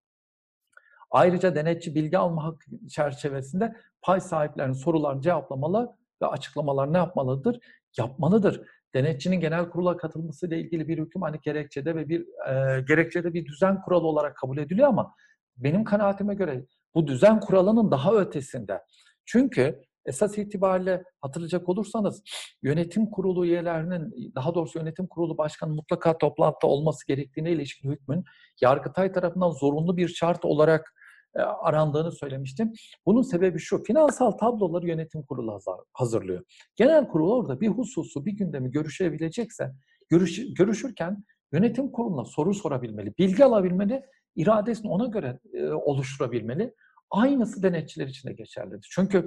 [1.11, 7.59] Ayrıca denetçi bilgi alma hakkı çerçevesinde pay sahiplerinin sorularını cevaplamalı ve açıklamalar ne yapmalıdır?
[7.99, 8.63] Yapmalıdır.
[8.95, 13.47] Denetçinin genel kurula katılması ile ilgili bir hüküm hani gerekçede ve bir e, gerekçede bir
[13.47, 15.15] düzen kuralı olarak kabul ediliyor ama
[15.57, 18.83] benim kanaatime göre bu düzen kuralının daha ötesinde.
[19.25, 22.23] Çünkü esas itibariyle hatırlayacak olursanız
[22.63, 28.25] yönetim kurulu üyelerinin daha doğrusu yönetim kurulu başkanı mutlaka toplantıda olması gerektiğine ilişkin hükmün
[28.61, 30.95] Yargıtay tarafından zorunlu bir şart olarak
[31.37, 32.73] e, arandığını söylemiştim.
[33.07, 35.61] Bunun sebebi şu, finansal tabloları yönetim kurulu
[35.93, 36.45] hazırlıyor.
[36.77, 39.73] Genel kurul orada bir hususu, bir gündemi görüşebilecekse,
[40.09, 44.03] görüş, görüşürken yönetim kuruluna soru sorabilmeli, bilgi alabilmeli,
[44.37, 46.75] iradesini ona göre e, oluşturabilmeli.
[47.11, 48.89] Aynısı denetçiler için de geçerlidir.
[48.91, 49.27] Çünkü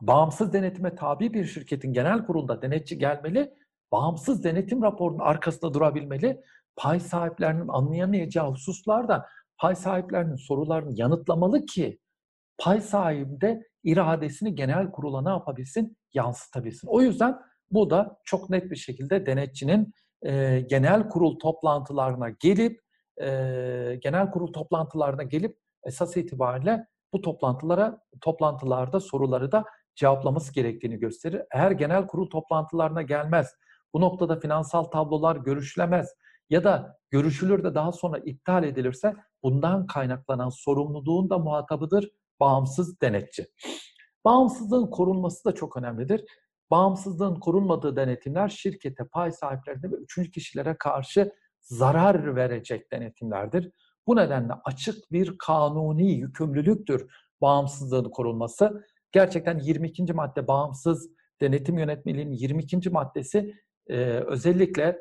[0.00, 3.54] bağımsız denetime tabi bir şirketin genel kurulunda denetçi gelmeli,
[3.92, 6.40] bağımsız denetim raporunun arkasında durabilmeli,
[6.76, 9.26] pay sahiplerinin anlayamayacağı hususlarda
[9.58, 11.98] pay sahiplerinin sorularını yanıtlamalı ki
[12.58, 15.96] pay sahibi de iradesini genel kurula ne yapabilsin?
[16.14, 16.88] Yansıtabilsin.
[16.88, 17.38] O yüzden
[17.70, 22.80] bu da çok net bir şekilde denetçinin e, genel kurul toplantılarına gelip
[23.20, 23.26] e,
[24.02, 29.64] genel kurul toplantılarına gelip esas itibariyle bu toplantılara toplantılarda soruları da
[29.96, 31.42] cevaplaması gerektiğini gösterir.
[31.50, 33.54] Eğer genel kurul toplantılarına gelmez,
[33.94, 36.14] bu noktada finansal tablolar görüşülemez
[36.50, 43.46] ya da görüşülür de daha sonra iptal edilirse bundan kaynaklanan sorumluluğun da muhatabıdır bağımsız denetçi.
[44.24, 46.24] Bağımsızlığın korunması da çok önemlidir.
[46.70, 53.70] Bağımsızlığın korunmadığı denetimler şirkete, pay sahiplerine ve üçüncü kişilere karşı zarar verecek denetimlerdir.
[54.06, 58.86] Bu nedenle açık bir kanuni yükümlülüktür bağımsızlığın korunması.
[59.14, 60.12] Gerçekten 22.
[60.12, 62.90] madde bağımsız denetim yönetmeliğinin 22.
[62.90, 63.54] maddesi
[63.88, 65.00] e, özellikle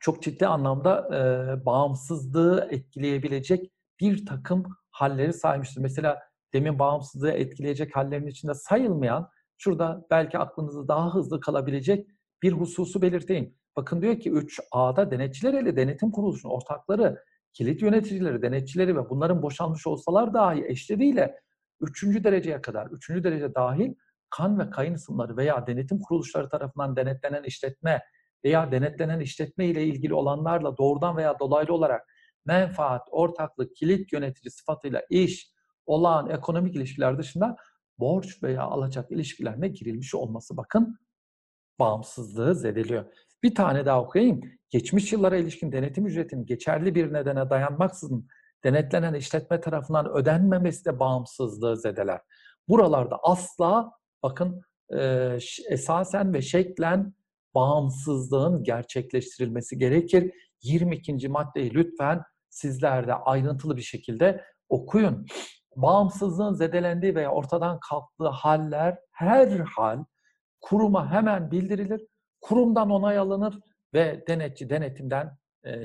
[0.00, 5.80] çok ciddi anlamda e, bağımsızlığı etkileyebilecek bir takım halleri saymıştır.
[5.80, 6.18] Mesela
[6.52, 12.08] demin bağımsızlığı etkileyecek hallerin içinde sayılmayan, şurada belki aklınızda daha hızlı kalabilecek
[12.42, 13.54] bir hususu belirteyim.
[13.76, 19.86] Bakın diyor ki 3A'da denetçiler ile denetim kuruluşunun ortakları, kilit yöneticileri, denetçileri ve bunların boşanmış
[19.86, 21.47] olsalar dahi eşleriyle
[21.80, 23.94] üçüncü dereceye kadar, üçüncü derece dahil
[24.30, 28.02] kan ve kayın ısımları veya denetim kuruluşları tarafından denetlenen işletme
[28.44, 32.08] veya denetlenen işletme ile ilgili olanlarla doğrudan veya dolaylı olarak
[32.46, 35.52] menfaat, ortaklık, kilit yönetici sıfatıyla iş,
[35.86, 37.56] olağan ekonomik ilişkiler dışında
[37.98, 40.98] borç veya alacak ilişkilerine girilmiş olması bakın
[41.78, 43.04] bağımsızlığı zedeliyor.
[43.42, 44.40] Bir tane daha okuyayım.
[44.70, 48.28] Geçmiş yıllara ilişkin denetim ücretinin geçerli bir nedene dayanmaksızın
[48.64, 52.20] denetlenen işletme tarafından ödenmemesi de bağımsızlığı zedeler.
[52.68, 53.90] Buralarda asla
[54.22, 54.62] bakın
[55.70, 57.14] esasen ve şeklen
[57.54, 60.32] bağımsızlığın gerçekleştirilmesi gerekir.
[60.62, 61.28] 22.
[61.28, 65.26] maddeyi lütfen sizler de ayrıntılı bir şekilde okuyun.
[65.76, 70.04] Bağımsızlığın zedelendiği veya ortadan kalktığı haller her hal
[70.60, 72.06] kuruma hemen bildirilir.
[72.40, 73.58] Kurumdan onay alınır
[73.94, 75.38] ve denetçi denetimden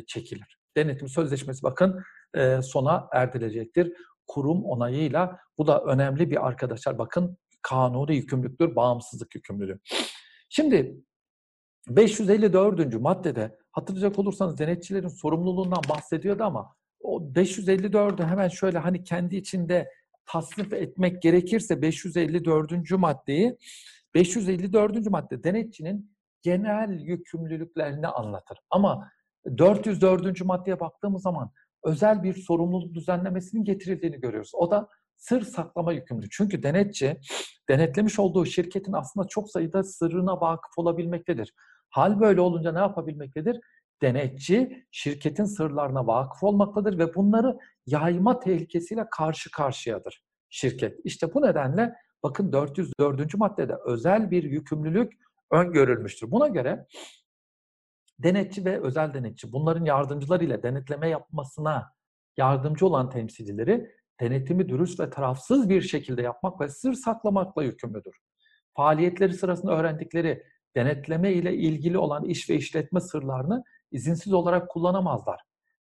[0.08, 0.60] çekilir.
[0.78, 2.04] Denetim sözleşmesi bakın
[2.36, 3.94] e, sona erdirilecektir.
[4.28, 6.98] Kurum onayıyla bu da önemli bir arkadaşlar.
[6.98, 9.80] Bakın kanuni yükümlülüktür, bağımsızlık yükümlülüğü.
[10.50, 10.98] Şimdi
[11.90, 13.00] 554.
[13.00, 19.90] maddede hatırlayacak olursanız denetçilerin sorumluluğundan bahsediyordu ama o 554'ü hemen şöyle hani kendi içinde
[20.26, 22.92] tasnif etmek gerekirse 554.
[22.92, 23.58] maddeyi
[24.14, 25.10] 554.
[25.10, 28.58] madde denetçinin genel yükümlülüklerini anlatır.
[28.70, 29.12] Ama
[29.58, 30.46] 404.
[30.46, 31.52] maddeye baktığımız zaman
[31.84, 34.52] özel bir sorumluluk düzenlemesinin getirildiğini görüyoruz.
[34.54, 36.30] O da sır saklama yükümlü.
[36.30, 37.20] Çünkü denetçi
[37.70, 41.54] denetlemiş olduğu şirketin aslında çok sayıda sırrına vakıf olabilmektedir.
[41.90, 43.60] Hal böyle olunca ne yapabilmektedir?
[44.02, 51.00] Denetçi şirketin sırlarına vakıf olmaktadır ve bunları yayma tehlikesiyle karşı karşıyadır şirket.
[51.04, 51.94] İşte bu nedenle
[52.24, 53.38] bakın 404.
[53.38, 55.14] maddede özel bir yükümlülük
[55.52, 56.32] öngörülmüştür.
[56.32, 56.86] Buna göre
[58.20, 61.94] denetçi ve özel denetçi bunların yardımcılarıyla denetleme yapmasına
[62.38, 68.16] yardımcı olan temsilcileri denetimi dürüst ve tarafsız bir şekilde yapmak ve sır saklamakla yükümlüdür.
[68.76, 70.44] Faaliyetleri sırasında öğrendikleri
[70.76, 75.42] denetleme ile ilgili olan iş ve işletme sırlarını izinsiz olarak kullanamazlar.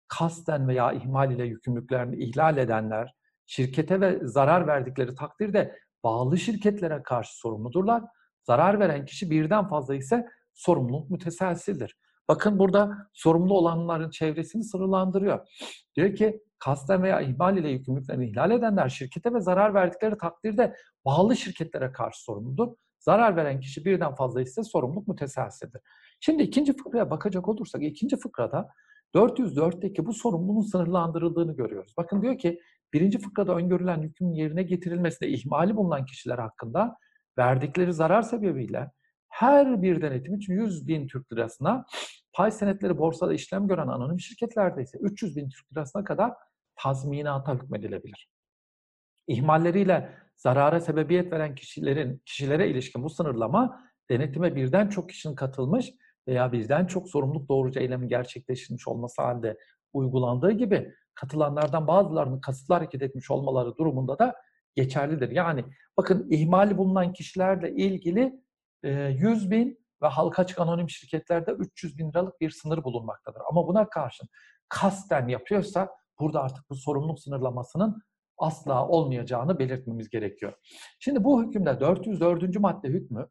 [0.07, 3.13] Kasten veya ihmal ile yükümlülüklerini ihlal edenler,
[3.45, 8.03] şirkete ve zarar verdikleri takdirde bağlı şirketlere karşı sorumludurlar.
[8.43, 11.97] Zarar veren kişi birden fazla ise sorumluluk müteselsildir.
[12.27, 15.47] Bakın burada sorumlu olanların çevresini sınırlandırıyor.
[15.95, 21.35] Diyor ki kasten veya ihmal ile yükümlülüklerini ihlal edenler şirkete ve zarar verdikleri takdirde bağlı
[21.35, 22.67] şirketlere karşı sorumludur.
[22.99, 25.81] Zarar veren kişi birden fazla ise sorumluluk müteselsidir.
[26.19, 28.69] Şimdi ikinci fıkraya bakacak olursak ikinci fıkrada
[29.15, 31.93] 404'teki bu sorumluluğun sınırlandırıldığını görüyoruz.
[31.97, 32.59] Bakın diyor ki
[32.93, 36.97] birinci fıkrada öngörülen yükün yerine getirilmesinde ihmali bulunan kişiler hakkında
[37.37, 38.91] verdikleri zarar sebebiyle
[39.37, 41.85] her bir denetim için 100 bin Türk lirasına,
[42.33, 46.33] pay senetleri borsada işlem gören anonim şirketlerde ise 300 bin Türk lirasına kadar
[46.75, 48.29] tazminata hükmedilebilir.
[49.27, 55.93] İhmalleriyle zarara sebebiyet veren kişilerin kişilere ilişkin bu sınırlama denetime birden çok kişinin katılmış
[56.27, 59.57] veya birden çok sorumluluk doğrucu eylemin gerçekleştirilmiş olması halinde
[59.93, 64.35] uygulandığı gibi katılanlardan bazılarının kasıtlı hareket etmiş olmaları durumunda da
[64.75, 65.29] geçerlidir.
[65.29, 65.65] Yani
[65.97, 68.46] bakın ihmali bulunan kişilerle ilgili
[68.83, 73.41] 100 bin ve halka açık anonim şirketlerde 300 bin liralık bir sınır bulunmaktadır.
[73.51, 74.27] Ama buna karşın
[74.69, 78.01] kasten yapıyorsa burada artık bu sorumluluk sınırlamasının
[78.37, 80.53] asla olmayacağını belirtmemiz gerekiyor.
[80.99, 82.59] Şimdi bu hükümde 404.
[82.59, 83.27] madde hükmü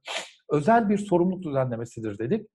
[0.51, 2.51] özel bir sorumluluk düzenlemesidir dedik.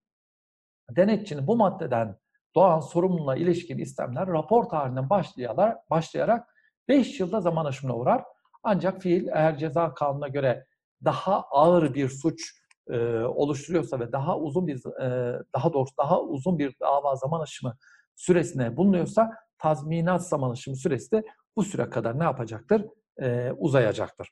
[0.89, 2.17] Denetçinin bu maddeden
[2.55, 6.55] doğan sorumluluğa ilişkin istemler rapor tarihinden başlayarak, başlayarak
[6.87, 8.23] 5 yılda zaman aşımına uğrar.
[8.63, 10.65] Ancak fiil eğer ceza kanununa göre
[11.03, 16.59] daha ağır bir suç e, oluşturuyorsa ve daha uzun bir e, daha doğrusu daha uzun
[16.59, 17.77] bir dava zaman aşımı
[18.15, 21.23] süresine bulunuyorsa tazminat zaman aşımı süresi de
[21.55, 22.85] bu süre kadar ne yapacaktır?
[23.21, 24.29] E, uzayacaktır.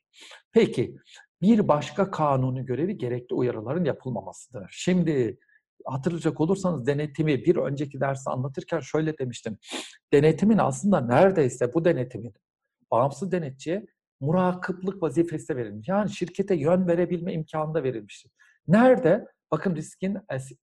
[0.51, 0.95] Peki
[1.41, 4.67] bir başka kanuni görevi gerekli uyarıların yapılmamasıdır.
[4.71, 5.39] Şimdi
[5.85, 9.57] hatırlayacak olursanız denetimi bir önceki dersi anlatırken şöyle demiştim.
[10.13, 12.33] Denetimin aslında neredeyse bu denetimin
[12.91, 13.85] bağımsız denetçiye
[14.19, 15.87] murakıplık vazifesi verilmiş.
[15.87, 18.31] Yani şirkete yön verebilme imkanı da verilmiştir.
[18.67, 19.25] Nerede?
[19.51, 20.17] Bakın riskin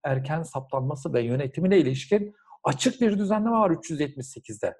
[0.05, 4.75] erken saptanması ve yönetimine ilişkin açık bir düzenleme var 378'de.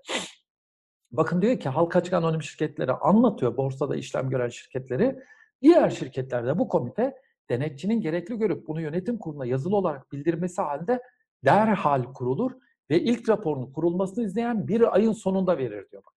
[1.11, 5.19] Bakın diyor ki halka açık anonim şirketleri anlatıyor borsada işlem gören şirketleri.
[5.63, 7.15] Diğer şirketlerde bu komite
[7.51, 11.03] denetçinin gerekli görüp bunu yönetim kuruluna yazılı olarak bildirmesi halinde
[11.45, 12.53] derhal kurulur
[12.91, 16.16] ve ilk raporunu kurulmasını izleyen bir ayın sonunda verir diyor bakın.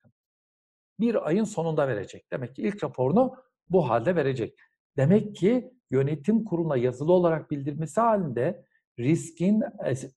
[1.00, 2.32] Bir ayın sonunda verecek.
[2.32, 3.36] Demek ki ilk raporunu
[3.70, 4.60] bu halde verecek.
[4.98, 8.66] Demek ki yönetim kuruluna yazılı olarak bildirmesi halinde
[9.00, 9.64] riskin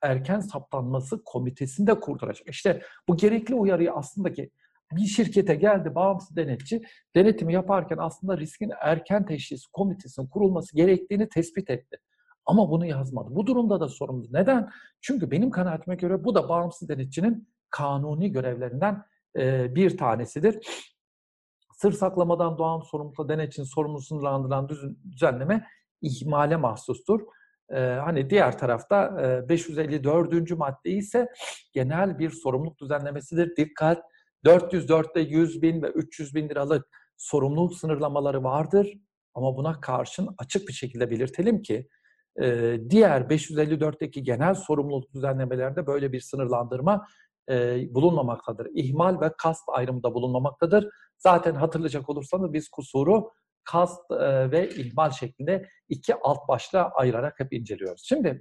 [0.03, 2.49] erken saptanması komitesinde kurduracak.
[2.49, 4.51] İşte bu gerekli uyarıyı aslında ki
[4.93, 6.83] bir şirkete geldi bağımsız denetçi
[7.17, 11.97] denetimi yaparken aslında riskin erken teşhis komitesinin kurulması gerektiğini tespit etti.
[12.47, 13.29] Ama bunu yazmadı.
[13.35, 14.27] Bu durumda da sorumlu.
[14.33, 14.71] Neden?
[15.01, 19.03] Çünkü benim kanaatime göre bu da bağımsız denetçinin kanuni görevlerinden
[19.75, 20.59] bir tanesidir.
[21.75, 24.69] Sır saklamadan doğan sorumlulukla denetçinin sorumluluğunu sınırlandıran
[25.13, 25.67] düzenleme
[26.03, 27.21] ihmale mahsustur.
[27.71, 30.51] Ee, hani diğer tarafta e, 554.
[30.51, 31.29] madde ise
[31.73, 33.57] genel bir sorumluluk düzenlemesidir.
[33.57, 34.05] Dikkat
[34.45, 38.93] 404'te 100 bin ve 300 bin liralık sorumluluk sınırlamaları vardır.
[39.35, 41.89] Ama buna karşın açık bir şekilde belirtelim ki
[42.43, 47.07] e, diğer 554'teki genel sorumluluk düzenlemelerde böyle bir sınırlandırma
[47.51, 48.69] e, bulunmamaktadır.
[48.75, 50.89] İhmal ve kast ayrımında bulunmamaktadır.
[51.19, 53.31] Zaten hatırlayacak olursanız biz kusuru
[53.65, 58.03] kast e, ve ihmal şeklinde iki alt başlığa ayırarak hep inceliyoruz.
[58.05, 58.41] Şimdi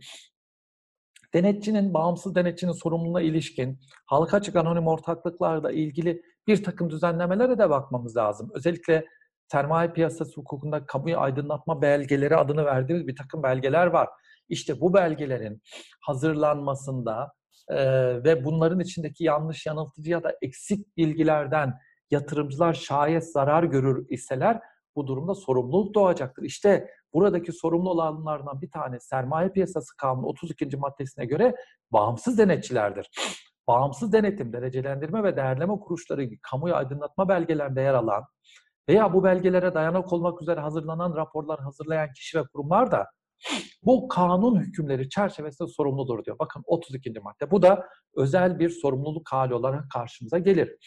[1.33, 8.17] denetçinin, bağımsız denetçinin sorumluluğuna ilişkin halka açık anonim ortaklıklarla ilgili bir takım düzenlemelere de bakmamız
[8.17, 8.51] lazım.
[8.53, 9.05] Özellikle
[9.51, 14.09] sermaye piyasası hukukunda kamuyu aydınlatma belgeleri adını verdiğimiz bir takım belgeler var.
[14.49, 15.61] İşte bu belgelerin
[16.01, 17.33] hazırlanmasında
[17.69, 17.77] e,
[18.23, 21.73] ve bunların içindeki yanlış, yanıltıcı ya da eksik bilgilerden
[22.11, 24.59] yatırımcılar şayet zarar görür iseler
[24.95, 26.43] bu durumda sorumluluk doğacaktır.
[26.43, 30.77] İşte buradaki sorumlu olanlardan bir tane sermaye piyasası kanunu 32.
[30.77, 31.55] maddesine göre
[31.91, 33.09] bağımsız denetçilerdir.
[33.67, 38.23] Bağımsız denetim, derecelendirme ve değerleme kuruluşları kamuya aydınlatma belgelerinde yer alan
[38.89, 43.07] veya bu belgelere dayanak olmak üzere hazırlanan raporlar hazırlayan kişi ve kurumlar da
[43.83, 46.39] bu kanun hükümleri çerçevesinde sorumludur diyor.
[46.39, 47.13] Bakın 32.
[47.19, 47.51] madde.
[47.51, 50.77] Bu da özel bir sorumluluk hali olarak karşımıza gelir.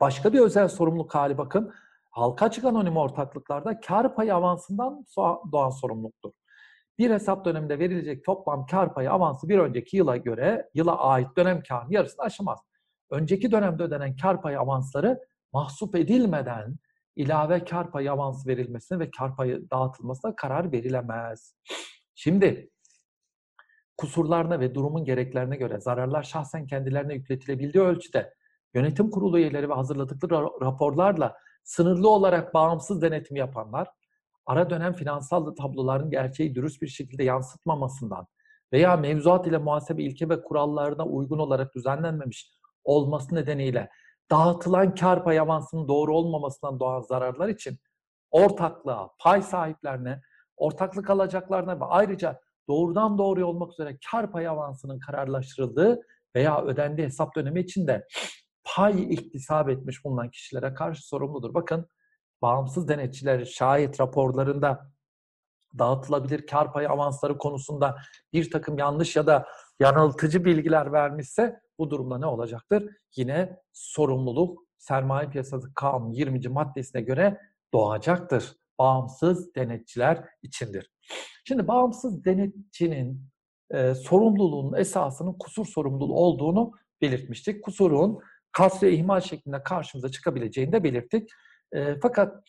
[0.00, 1.72] Başka bir özel sorumluluk hali bakın
[2.10, 5.06] halka açık anonim ortaklıklarda kar payı avansından
[5.52, 6.30] doğan sorumluluktur.
[6.98, 11.62] Bir hesap döneminde verilecek toplam kar payı avansı bir önceki yıla göre yıla ait dönem
[11.68, 12.58] karının yarısını aşamaz.
[13.10, 15.20] Önceki dönemde ödenen kar payı avansları
[15.52, 16.76] mahsup edilmeden
[17.16, 21.56] ilave kar payı avansı verilmesine ve kar payı dağıtılmasına karar verilemez.
[22.14, 22.70] Şimdi
[23.96, 28.34] kusurlarına ve durumun gereklerine göre zararlar şahsen kendilerine yükletilebildiği ölçüde
[28.74, 33.88] yönetim kurulu üyeleri ve hazırladıkları raporlarla sınırlı olarak bağımsız denetim yapanlar,
[34.46, 38.26] ara dönem finansal tabloların gerçeği dürüst bir şekilde yansıtmamasından
[38.72, 42.50] veya mevzuat ile muhasebe ilke ve kurallarına uygun olarak düzenlenmemiş
[42.84, 43.88] olması nedeniyle
[44.30, 47.78] dağıtılan kar pay avansının doğru olmamasından doğan zararlar için
[48.30, 50.22] ortaklığa, pay sahiplerine,
[50.56, 56.00] ortaklık alacaklarına ve ayrıca doğrudan doğruya olmak üzere kar pay avansının kararlaştırıldığı
[56.36, 58.06] veya ödendiği hesap dönemi içinde
[58.64, 61.54] pay iktisap etmiş bulunan kişilere karşı sorumludur.
[61.54, 61.88] Bakın
[62.42, 64.92] bağımsız denetçiler şayet raporlarında
[65.78, 67.96] dağıtılabilir kar payı avansları konusunda
[68.32, 69.46] bir takım yanlış ya da
[69.80, 72.90] yanıltıcı bilgiler vermişse bu durumda ne olacaktır?
[73.16, 76.48] Yine sorumluluk sermaye piyasası kanun 20.
[76.48, 77.40] maddesine göre
[77.74, 78.56] doğacaktır.
[78.78, 80.90] Bağımsız denetçiler içindir.
[81.44, 83.28] Şimdi bağımsız denetçinin
[83.70, 87.64] e, sorumluluğunun esasının kusur sorumluluğu olduğunu belirtmiştik.
[87.64, 88.18] Kusurun
[88.52, 91.30] kas ihmal şeklinde karşımıza çıkabileceğini de belirttik.
[91.72, 92.44] E, fakat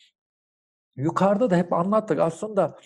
[0.96, 2.78] yukarıda da hep anlattık aslında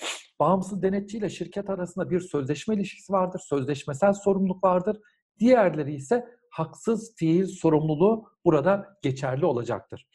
[0.43, 5.01] bağımsız denetçi ile şirket arasında bir sözleşme ilişkisi vardır, sözleşmesel sorumluluk vardır.
[5.39, 10.07] Diğerleri ise haksız fiil sorumluluğu burada geçerli olacaktır.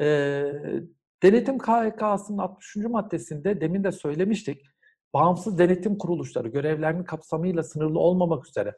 [0.00, 0.06] E,
[1.22, 2.76] denetim KHK'sının 60.
[2.76, 4.66] maddesinde demin de söylemiştik.
[5.14, 8.76] Bağımsız denetim kuruluşları görevlerinin kapsamıyla sınırlı olmamak üzere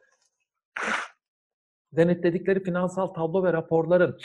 [1.91, 4.17] denetledikleri finansal tablo ve raporların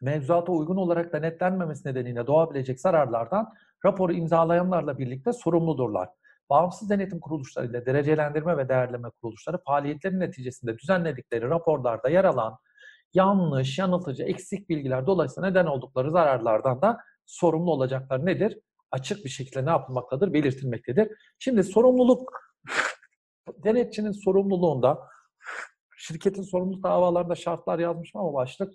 [0.00, 3.52] mevzuata uygun olarak denetlenmemesi nedeniyle doğabilecek zararlardan
[3.84, 6.08] raporu imzalayanlarla birlikte sorumludurlar.
[6.50, 12.58] Bağımsız denetim kuruluşları ile derecelendirme ve değerleme kuruluşları faaliyetlerin neticesinde düzenledikleri raporlarda yer alan
[13.14, 18.58] yanlış, yanıltıcı, eksik bilgiler dolayısıyla neden oldukları zararlardan da sorumlu olacaklar nedir?
[18.90, 20.32] Açık bir şekilde ne yapılmaktadır?
[20.32, 21.08] Belirtilmektedir.
[21.38, 22.32] Şimdi sorumluluk,
[23.64, 24.98] denetçinin sorumluluğunda
[25.96, 28.72] şirketin sorumluluk davalarında şartlar yazmışım ama başlık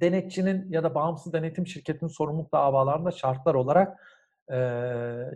[0.00, 4.00] denetçinin ya da bağımsız denetim şirketinin sorumluluk davalarında şartlar olarak
[4.48, 4.56] e,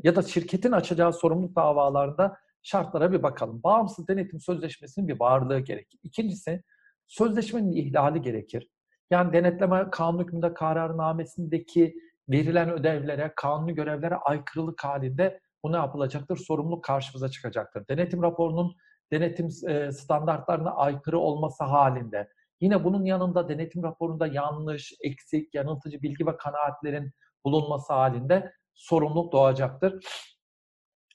[0.02, 3.62] ya da şirketin açacağı sorumluluk davalarında şartlara bir bakalım.
[3.62, 6.00] Bağımsız denetim sözleşmesinin bir varlığı gerekir.
[6.02, 6.62] İkincisi
[7.06, 8.68] sözleşmenin ihlali gerekir.
[9.10, 11.94] Yani denetleme kanun hükmünde kararnamesindeki
[12.28, 16.36] verilen ödevlere, kanuni görevlere aykırılık halinde bu ne yapılacaktır?
[16.36, 17.88] Sorumluluk karşımıza çıkacaktır.
[17.88, 18.76] Denetim raporunun
[19.12, 19.50] denetim
[19.92, 22.28] standartlarına aykırı olması halinde
[22.60, 27.12] Yine bunun yanında denetim raporunda yanlış, eksik, yanıltıcı bilgi ve kanaatlerin
[27.44, 30.04] bulunması halinde sorumluluk doğacaktır.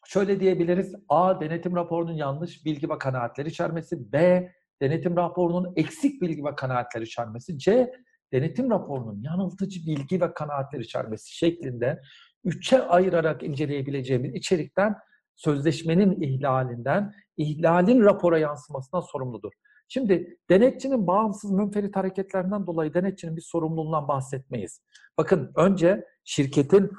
[0.07, 0.95] Şöyle diyebiliriz.
[1.09, 1.41] A.
[1.41, 4.11] Denetim raporunun yanlış bilgi ve kanaatleri içermesi.
[4.11, 4.47] B.
[4.81, 7.59] Denetim raporunun eksik bilgi ve kanaatleri içermesi.
[7.59, 7.91] C.
[8.33, 12.01] Denetim raporunun yanıltıcı bilgi ve kanaatleri içermesi şeklinde
[12.43, 14.95] üçe ayırarak inceleyebileceğimiz içerikten
[15.35, 19.51] sözleşmenin ihlalinden, ihlalin rapora yansımasından sorumludur.
[19.87, 24.81] Şimdi denetçinin bağımsız münferit hareketlerinden dolayı denetçinin bir sorumluluğundan bahsetmeyiz.
[25.17, 26.91] Bakın önce şirketin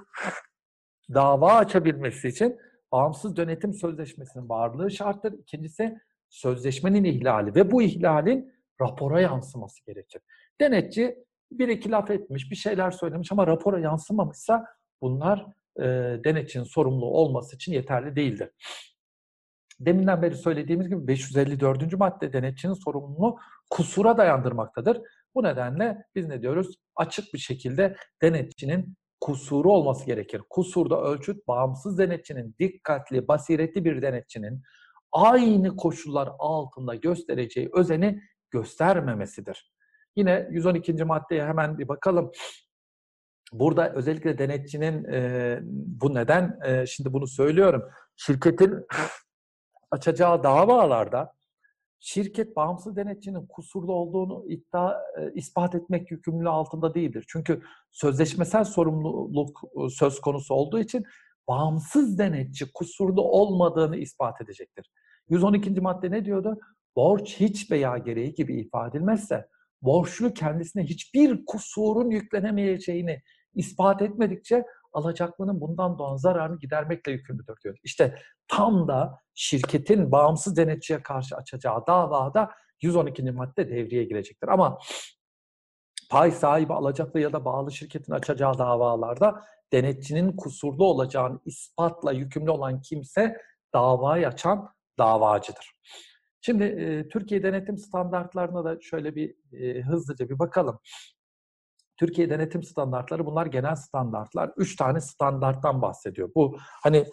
[1.14, 2.58] dava açabilmesi için
[2.92, 5.32] bağımsız denetim sözleşmesinin varlığı şarttır.
[5.32, 10.22] İkincisi sözleşmenin ihlali ve bu ihlalin rapora yansıması gerekir.
[10.60, 14.64] Denetçi bir iki laf etmiş, bir şeyler söylemiş ama rapora yansımamışsa
[15.02, 15.46] bunlar
[15.78, 15.84] e,
[16.24, 18.50] denetçinin sorumlu olması için yeterli değildir.
[19.80, 21.98] Deminden beri söylediğimiz gibi 554.
[21.98, 23.36] madde denetçinin sorumluluğunu
[23.70, 25.00] kusura dayandırmaktadır.
[25.34, 26.76] Bu nedenle biz ne diyoruz?
[26.96, 30.42] Açık bir şekilde denetçinin kusuru olması gerekir.
[30.50, 34.62] Kusurda ölçüt bağımsız denetçinin, dikkatli, basiretli bir denetçinin
[35.12, 38.20] aynı koşullar altında göstereceği özeni
[38.50, 39.72] göstermemesidir.
[40.16, 41.04] Yine 112.
[41.04, 42.30] maddeye hemen bir bakalım.
[43.52, 47.82] Burada özellikle denetçinin e, bu neden e, şimdi bunu söylüyorum.
[48.16, 48.74] Şirketin
[49.90, 51.32] açacağı davalarda
[52.00, 57.24] şirket bağımsız denetçinin kusurlu olduğunu iddia e, ispat etmek yükümlülüğü altında değildir.
[57.28, 57.62] Çünkü
[57.92, 61.04] sözleşmesel sorumluluk e, söz konusu olduğu için
[61.48, 64.90] bağımsız denetçi kusurlu olmadığını ispat edecektir.
[65.28, 65.80] 112.
[65.80, 66.58] madde ne diyordu?
[66.96, 69.48] Borç hiç veya gereği gibi ifade edilmezse
[69.82, 73.22] borçlu kendisine hiçbir kusurun yüklenemeyeceğini
[73.54, 74.64] ispat etmedikçe
[74.96, 77.78] alacaklının bundan doğan zararını gidermekle yükümlüdür diyor.
[77.82, 78.14] İşte
[78.48, 82.50] tam da şirketin bağımsız denetçiye karşı açacağı davada
[82.82, 83.22] 112.
[83.22, 84.48] madde devreye girecektir.
[84.48, 84.78] Ama
[86.10, 92.80] pay sahibi alacaklı ya da bağlı şirketin açacağı davalarda denetçinin kusurlu olacağını ispatla yükümlü olan
[92.80, 93.36] kimse
[93.74, 94.68] davayı açan
[94.98, 95.72] davacıdır.
[96.40, 100.78] Şimdi e, Türkiye denetim standartlarına da şöyle bir e, hızlıca bir bakalım.
[101.96, 104.52] Türkiye denetim standartları bunlar genel standartlar.
[104.56, 106.30] Üç tane standarttan bahsediyor.
[106.34, 107.06] Bu hani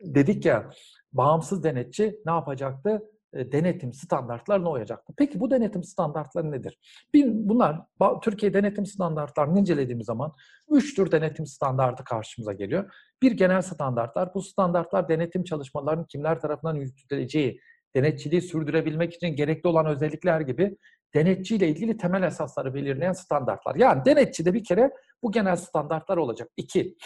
[0.00, 0.70] dedik ya
[1.12, 3.02] bağımsız denetçi ne yapacaktı?
[3.32, 5.12] E, denetim standartlarına uyacaktı.
[5.16, 6.78] Peki bu denetim standartları nedir?
[7.24, 7.80] Bunlar
[8.22, 10.32] Türkiye denetim standartlarını incelediğimiz zaman
[10.70, 12.94] üç tür denetim standartı karşımıza geliyor.
[13.22, 14.34] Bir genel standartlar.
[14.34, 17.60] Bu standartlar denetim çalışmalarının kimler tarafından yürütüleceği,
[17.96, 20.76] denetçiliği sürdürebilmek için gerekli olan özellikler gibi
[21.14, 23.74] denetçiyle ilgili temel esasları belirleyen standartlar.
[23.74, 24.90] Yani denetçide bir kere
[25.22, 26.50] bu genel standartlar olacak.
[26.56, 26.96] İki,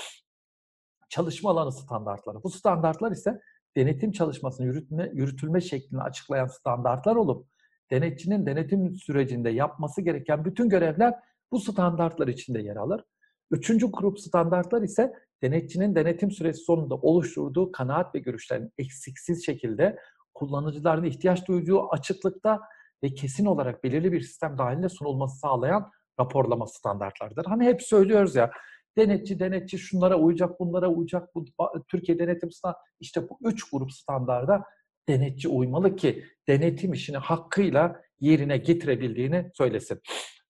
[1.08, 2.42] çalışma alanı standartları.
[2.42, 3.40] Bu standartlar ise
[3.76, 7.46] denetim çalışmasının yürütme, yürütülme şeklini açıklayan standartlar olup
[7.90, 11.14] denetçinin denetim sürecinde yapması gereken bütün görevler
[11.52, 13.04] bu standartlar içinde yer alır.
[13.50, 19.98] Üçüncü grup standartlar ise denetçinin denetim süresi sonunda oluşturduğu kanaat ve görüşlerin eksiksiz şekilde
[20.34, 22.60] kullanıcıların ihtiyaç duyduğu açıklıkta
[23.04, 25.90] ve kesin olarak belirli bir sistem dahilinde sunulması sağlayan
[26.20, 27.44] raporlama standartlardır.
[27.44, 28.50] Hani hep söylüyoruz ya
[28.98, 31.44] denetçi denetçi şunlara uyacak bunlara uyacak bu
[31.88, 34.64] Türkiye denetim standartı işte bu üç grup standarda
[35.08, 40.00] denetçi uymalı ki denetim işini hakkıyla yerine getirebildiğini söylesin.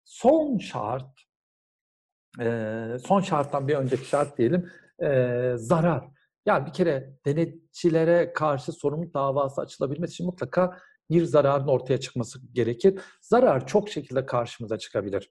[0.05, 1.21] Son şart
[3.07, 4.71] son şarttan bir önceki şart diyelim
[5.57, 6.05] zarar.
[6.47, 10.79] Yani bir kere denetçilere karşı sorumluluk davası açılabilmesi için mutlaka
[11.11, 13.01] bir zararın ortaya çıkması gerekir.
[13.21, 15.31] Zarar çok şekilde karşımıza çıkabilir.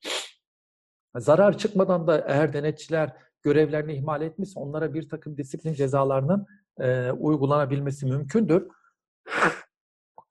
[1.18, 6.46] Zarar çıkmadan da eğer denetçiler görevlerini ihmal etmişse onlara bir takım disiplin cezalarının
[6.80, 8.68] e, uygulanabilmesi mümkündür.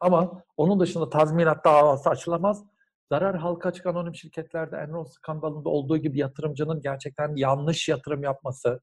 [0.01, 2.65] Ama onun dışında tazminat davası açılamaz.
[3.13, 8.81] Zarar halka açık anonim şirketlerde Enron skandalında olduğu gibi yatırımcının gerçekten yanlış yatırım yapması,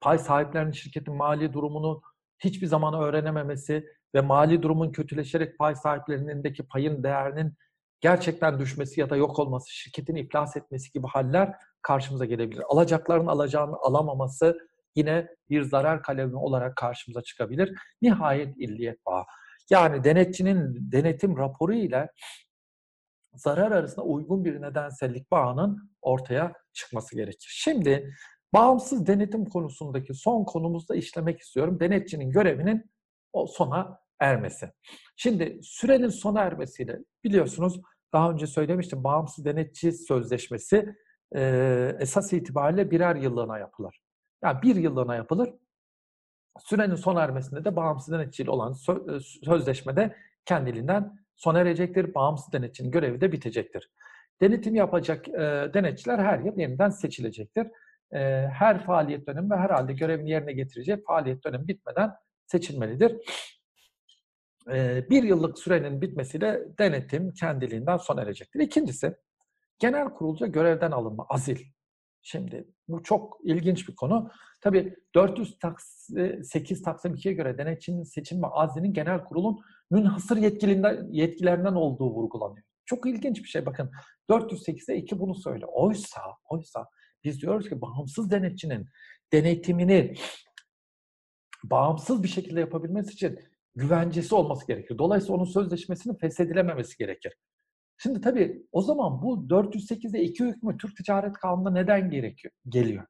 [0.00, 2.02] pay sahiplerinin şirketin mali durumunu
[2.38, 7.54] hiçbir zaman öğrenememesi ve mali durumun kötüleşerek pay sahiplerindeki payın değerinin
[8.00, 12.62] gerçekten düşmesi ya da yok olması, şirketin iflas etmesi gibi haller karşımıza gelebilir.
[12.68, 14.58] Alacakların alacağını alamaması
[14.96, 17.78] yine bir zarar kalemi olarak karşımıza çıkabilir.
[18.02, 19.24] Nihayet illiyet bağı.
[19.70, 22.10] Yani denetçinin denetim raporu ile
[23.34, 27.50] zarar arasında uygun bir nedensellik bağının ortaya çıkması gerekir.
[27.54, 28.14] Şimdi
[28.52, 31.80] bağımsız denetim konusundaki son konumuzda işlemek istiyorum.
[31.80, 32.90] Denetçinin görevinin
[33.32, 34.72] o sona ermesi.
[35.16, 37.80] Şimdi sürenin sona ermesiyle biliyorsunuz
[38.12, 40.94] daha önce söylemiştim bağımsız denetçi sözleşmesi
[41.34, 44.00] e, esas itibariyle birer yıllığına yapılır.
[44.44, 45.54] Yani bir yıllığına yapılır.
[46.58, 48.72] Sürenin sona ermesinde de bağımsız denetçili olan
[49.44, 50.16] sözleşmede
[50.46, 52.14] kendiliğinden sona erecektir.
[52.14, 53.90] Bağımsız denetçinin görevi de bitecektir.
[54.40, 57.66] Denetim yapacak e, denetçiler her yıl yeniden seçilecektir.
[58.12, 58.18] E,
[58.52, 62.12] her faaliyet dönemi ve herhalde görevini yerine getirecek faaliyet dönemi bitmeden
[62.46, 63.16] seçilmelidir.
[65.10, 68.60] Bir yıllık sürenin bitmesiyle denetim kendiliğinden sona erecektir.
[68.60, 69.16] İkincisi,
[69.78, 71.58] genel kurulca görevden alınma, azil.
[72.22, 74.30] Şimdi bu çok ilginç bir konu.
[74.60, 79.60] Tabii 408 Taksim 2'ye göre denetçinin seçilme azlinin genel kurulun
[79.90, 82.66] münhasır yetkilinden, yetkilerinden olduğu vurgulanıyor.
[82.84, 83.90] Çok ilginç bir şey bakın.
[84.30, 85.66] 408'e 2 bunu söyle.
[85.66, 86.86] Oysa, oysa
[87.24, 88.88] biz diyoruz ki bağımsız denetçinin
[89.32, 90.14] denetimini
[91.64, 93.38] bağımsız bir şekilde yapabilmesi için
[93.74, 94.98] güvencesi olması gerekir.
[94.98, 97.36] Dolayısıyla onun sözleşmesinin feshedilememesi gerekir.
[97.98, 103.06] Şimdi tabii o zaman bu 408'de iki hükmü Türk Ticaret Kanunu'na neden gerekiyor, geliyor?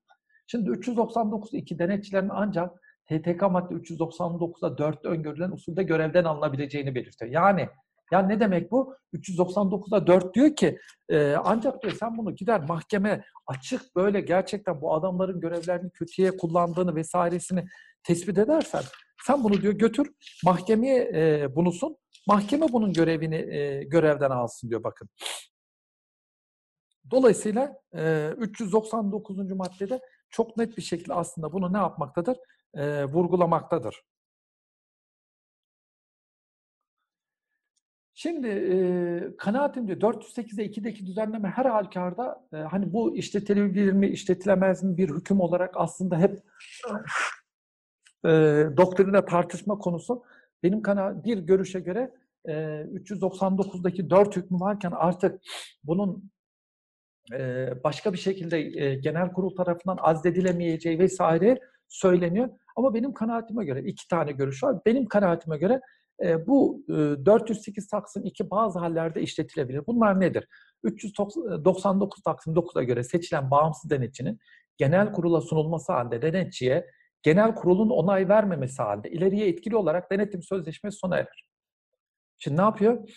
[0.47, 2.71] Şimdi 399 iki denetçilerin ancak
[3.07, 7.31] TTK madde 399'da 4 öngörülen usulde görevden alınabileceğini belirtiyor.
[7.31, 7.69] Yani
[8.13, 8.97] yani ne demek bu?
[9.15, 14.95] 399'da 4 diyor ki e, ancak diyor sen bunu gider mahkeme açık böyle gerçekten bu
[14.95, 17.65] adamların görevlerini kötüye kullandığını vesairesini
[18.03, 18.83] tespit edersen
[19.27, 20.13] sen bunu diyor götür
[20.45, 21.73] mahkemeye e, bunu.
[22.29, 25.09] Mahkeme bunun görevini e, görevden alsın diyor bakın.
[27.11, 29.53] Dolayısıyla e, 399.
[29.53, 30.01] maddede
[30.31, 32.37] çok net bir şekilde aslında bunu ne yapmaktadır?
[32.75, 34.03] E, vurgulamaktadır.
[38.23, 44.97] Şimdi e, kanaatimce 408'e 2'deki düzenleme her halükarda e, hani bu işletilebilir mi, işletilemez mi
[44.97, 46.39] bir hüküm olarak aslında hep
[48.25, 48.31] e,
[48.77, 50.23] doktrinde tartışma konusu.
[50.63, 52.11] Benim kana bir görüşe göre
[52.45, 55.41] e, 399'daki 4 hükmü varken artık
[55.85, 56.31] bunun
[57.33, 61.59] e, başka bir şekilde e, genel kurul tarafından azdedilemeyeceği vesaire
[61.89, 62.49] söyleniyor.
[62.77, 64.77] Ama benim kanaatime göre iki tane görüş var.
[64.87, 65.81] Benim kanaatime göre
[66.47, 66.93] bu e,
[67.27, 69.87] 408 Taksim 2 bazı hallerde işletilebilir.
[69.87, 70.49] Bunlar nedir?
[70.83, 74.39] 399 Taksim 9'a göre seçilen bağımsız denetçinin
[74.77, 76.91] genel kurula sunulması halde denetçiye
[77.23, 81.45] genel kurulun onay vermemesi halde ileriye etkili olarak denetim sözleşmesi sona erer.
[82.39, 83.09] Şimdi ne yapıyor?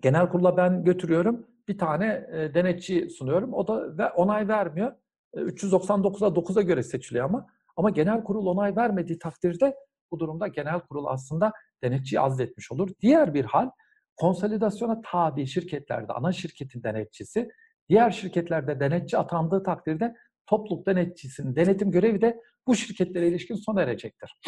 [0.00, 3.54] Genel kurula ben götürüyorum, bir tane denetçi sunuyorum.
[3.54, 4.92] O da onay vermiyor.
[5.34, 7.46] E, 399'a 9'a göre seçiliyor ama.
[7.76, 9.76] Ama genel kurul onay vermediği takdirde
[10.10, 11.52] bu durumda genel kurul aslında
[11.82, 12.90] denetçiyi azletmiş olur.
[13.02, 13.70] Diğer bir hal,
[14.16, 17.48] konsolidasyona tabi şirketlerde ana şirketin denetçisi,
[17.88, 20.14] diğer şirketlerde denetçi atandığı takdirde
[20.46, 24.40] topluluk denetçisinin denetim görevi de bu şirketlere ilişkin sona erecektir.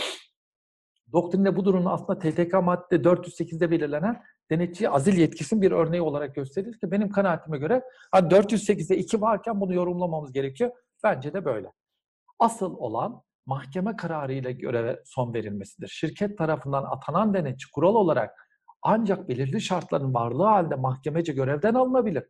[1.12, 6.78] Doktrinde bu durumun aslında TTK madde 408'de belirlenen denetçi azil yetkisinin bir örneği olarak gösterilir
[6.78, 7.82] ki benim kanaatime göre
[8.12, 10.70] hani 408'de 2 varken bunu yorumlamamız gerekiyor.
[11.04, 11.72] Bence de böyle.
[12.38, 15.88] Asıl olan mahkeme kararıyla göreve son verilmesidir.
[15.88, 18.46] Şirket tarafından atanan denetçi kural olarak
[18.82, 22.24] ancak belirli şartların varlığı halde mahkemece görevden alınabilir.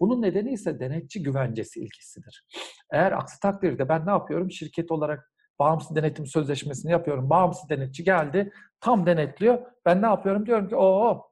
[0.00, 2.46] Bunun nedeni ise denetçi güvencesi ilkesidir.
[2.92, 4.50] Eğer aksi takdirde ben ne yapıyorum?
[4.50, 7.30] Şirket olarak bağımsız denetim sözleşmesini yapıyorum.
[7.30, 9.66] Bağımsız denetçi geldi, tam denetliyor.
[9.84, 10.46] Ben ne yapıyorum?
[10.46, 11.22] Diyorum ki o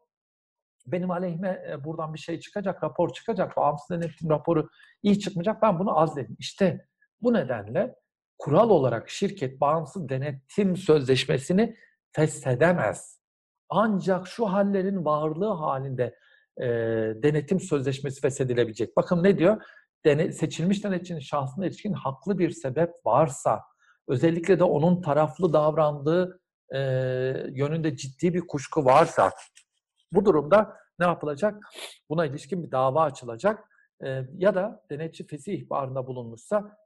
[0.87, 3.57] benim aleyhime e, buradan bir şey çıkacak, rapor çıkacak.
[3.57, 4.69] Bağımsız denetim raporu
[5.03, 5.63] iyi çıkmayacak.
[5.63, 6.37] Ben bunu azledim.
[6.39, 6.87] İşte
[7.23, 7.95] bu nedenle
[8.39, 11.77] kural olarak şirket bağımsız denetim sözleşmesini
[12.13, 13.19] feshedemez.
[13.69, 16.15] Ancak şu hallerin varlığı halinde
[16.61, 16.67] e,
[17.23, 18.97] denetim sözleşmesi feshedilebilecek.
[18.97, 19.63] Bakın ne diyor?
[20.05, 23.61] Dene, seçilmiş denetçinin şahsına ilişkin haklı bir sebep varsa,
[24.09, 26.41] özellikle de onun taraflı davrandığı
[26.75, 26.79] e,
[27.51, 29.33] yönünde ciddi bir kuşku varsa,
[30.13, 31.63] bu durumda ne yapılacak?
[32.11, 33.65] Buna ilişkin bir dava açılacak
[34.37, 36.77] ya da denetçi fesih ihbarında bulunmuşsa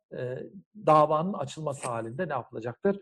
[0.86, 3.00] davanın açılması halinde ne yapılacaktır?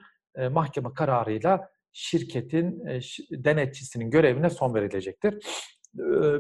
[0.51, 2.85] Mahkeme kararıyla şirketin
[3.31, 5.47] denetçisinin görevine son verilecektir.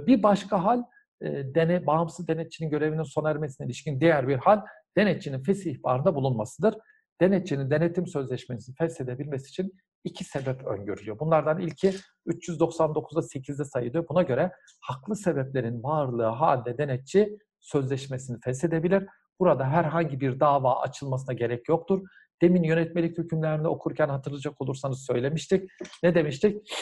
[0.06, 0.82] Bir başka hal
[1.22, 4.60] dene, bağımsız denetçinin görevinin sona ermesine ilişkin diğer bir hal
[4.96, 6.74] denetçinin fesih ihbarında bulunmasıdır.
[7.20, 9.72] Denetçinin denetim sözleşmesini feshedebilmesi için
[10.04, 11.18] iki sebep öngörülüyor.
[11.18, 11.94] Bunlardan ilki
[12.26, 14.08] 399'da 8'de sayılıyor.
[14.08, 19.06] Buna göre haklı sebeplerin varlığı halde denetçi sözleşmesini feshedebilir.
[19.40, 22.08] Burada herhangi bir dava açılmasına gerek yoktur.
[22.42, 25.70] Demin yönetmelik hükümlerini okurken hatırlayacak olursanız söylemiştik.
[26.02, 26.72] Ne demiştik?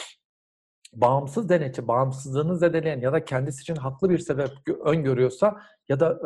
[0.93, 4.49] Bağımsız denetçi, bağımsızlığını zedeleyen ya da kendisi için haklı bir sebep
[4.85, 6.19] öngörüyorsa ya da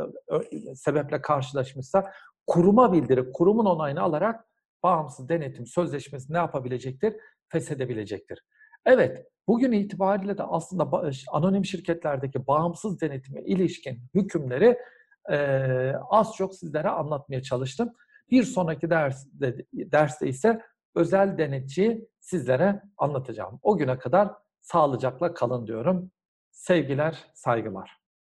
[0.76, 2.12] sebeple karşılaşmışsa
[2.48, 4.46] kuruma bildirip kurumun onayını alarak
[4.84, 7.16] bağımsız denetim sözleşmesi ne yapabilecektir?
[7.50, 8.44] Feshedebilecektir.
[8.86, 14.78] Evet, bugün itibariyle de aslında anonim şirketlerdeki bağımsız denetime ilişkin hükümleri
[15.32, 15.38] e,
[16.10, 17.94] az çok sizlere anlatmaya çalıştım.
[18.32, 20.62] Bir sonraki derste, derste ise
[20.96, 23.60] özel denetçiyi sizlere anlatacağım.
[23.62, 24.32] O güne kadar
[24.62, 26.12] sağlıcakla kalın diyorum.
[26.52, 28.03] Sevgiler, saygılar.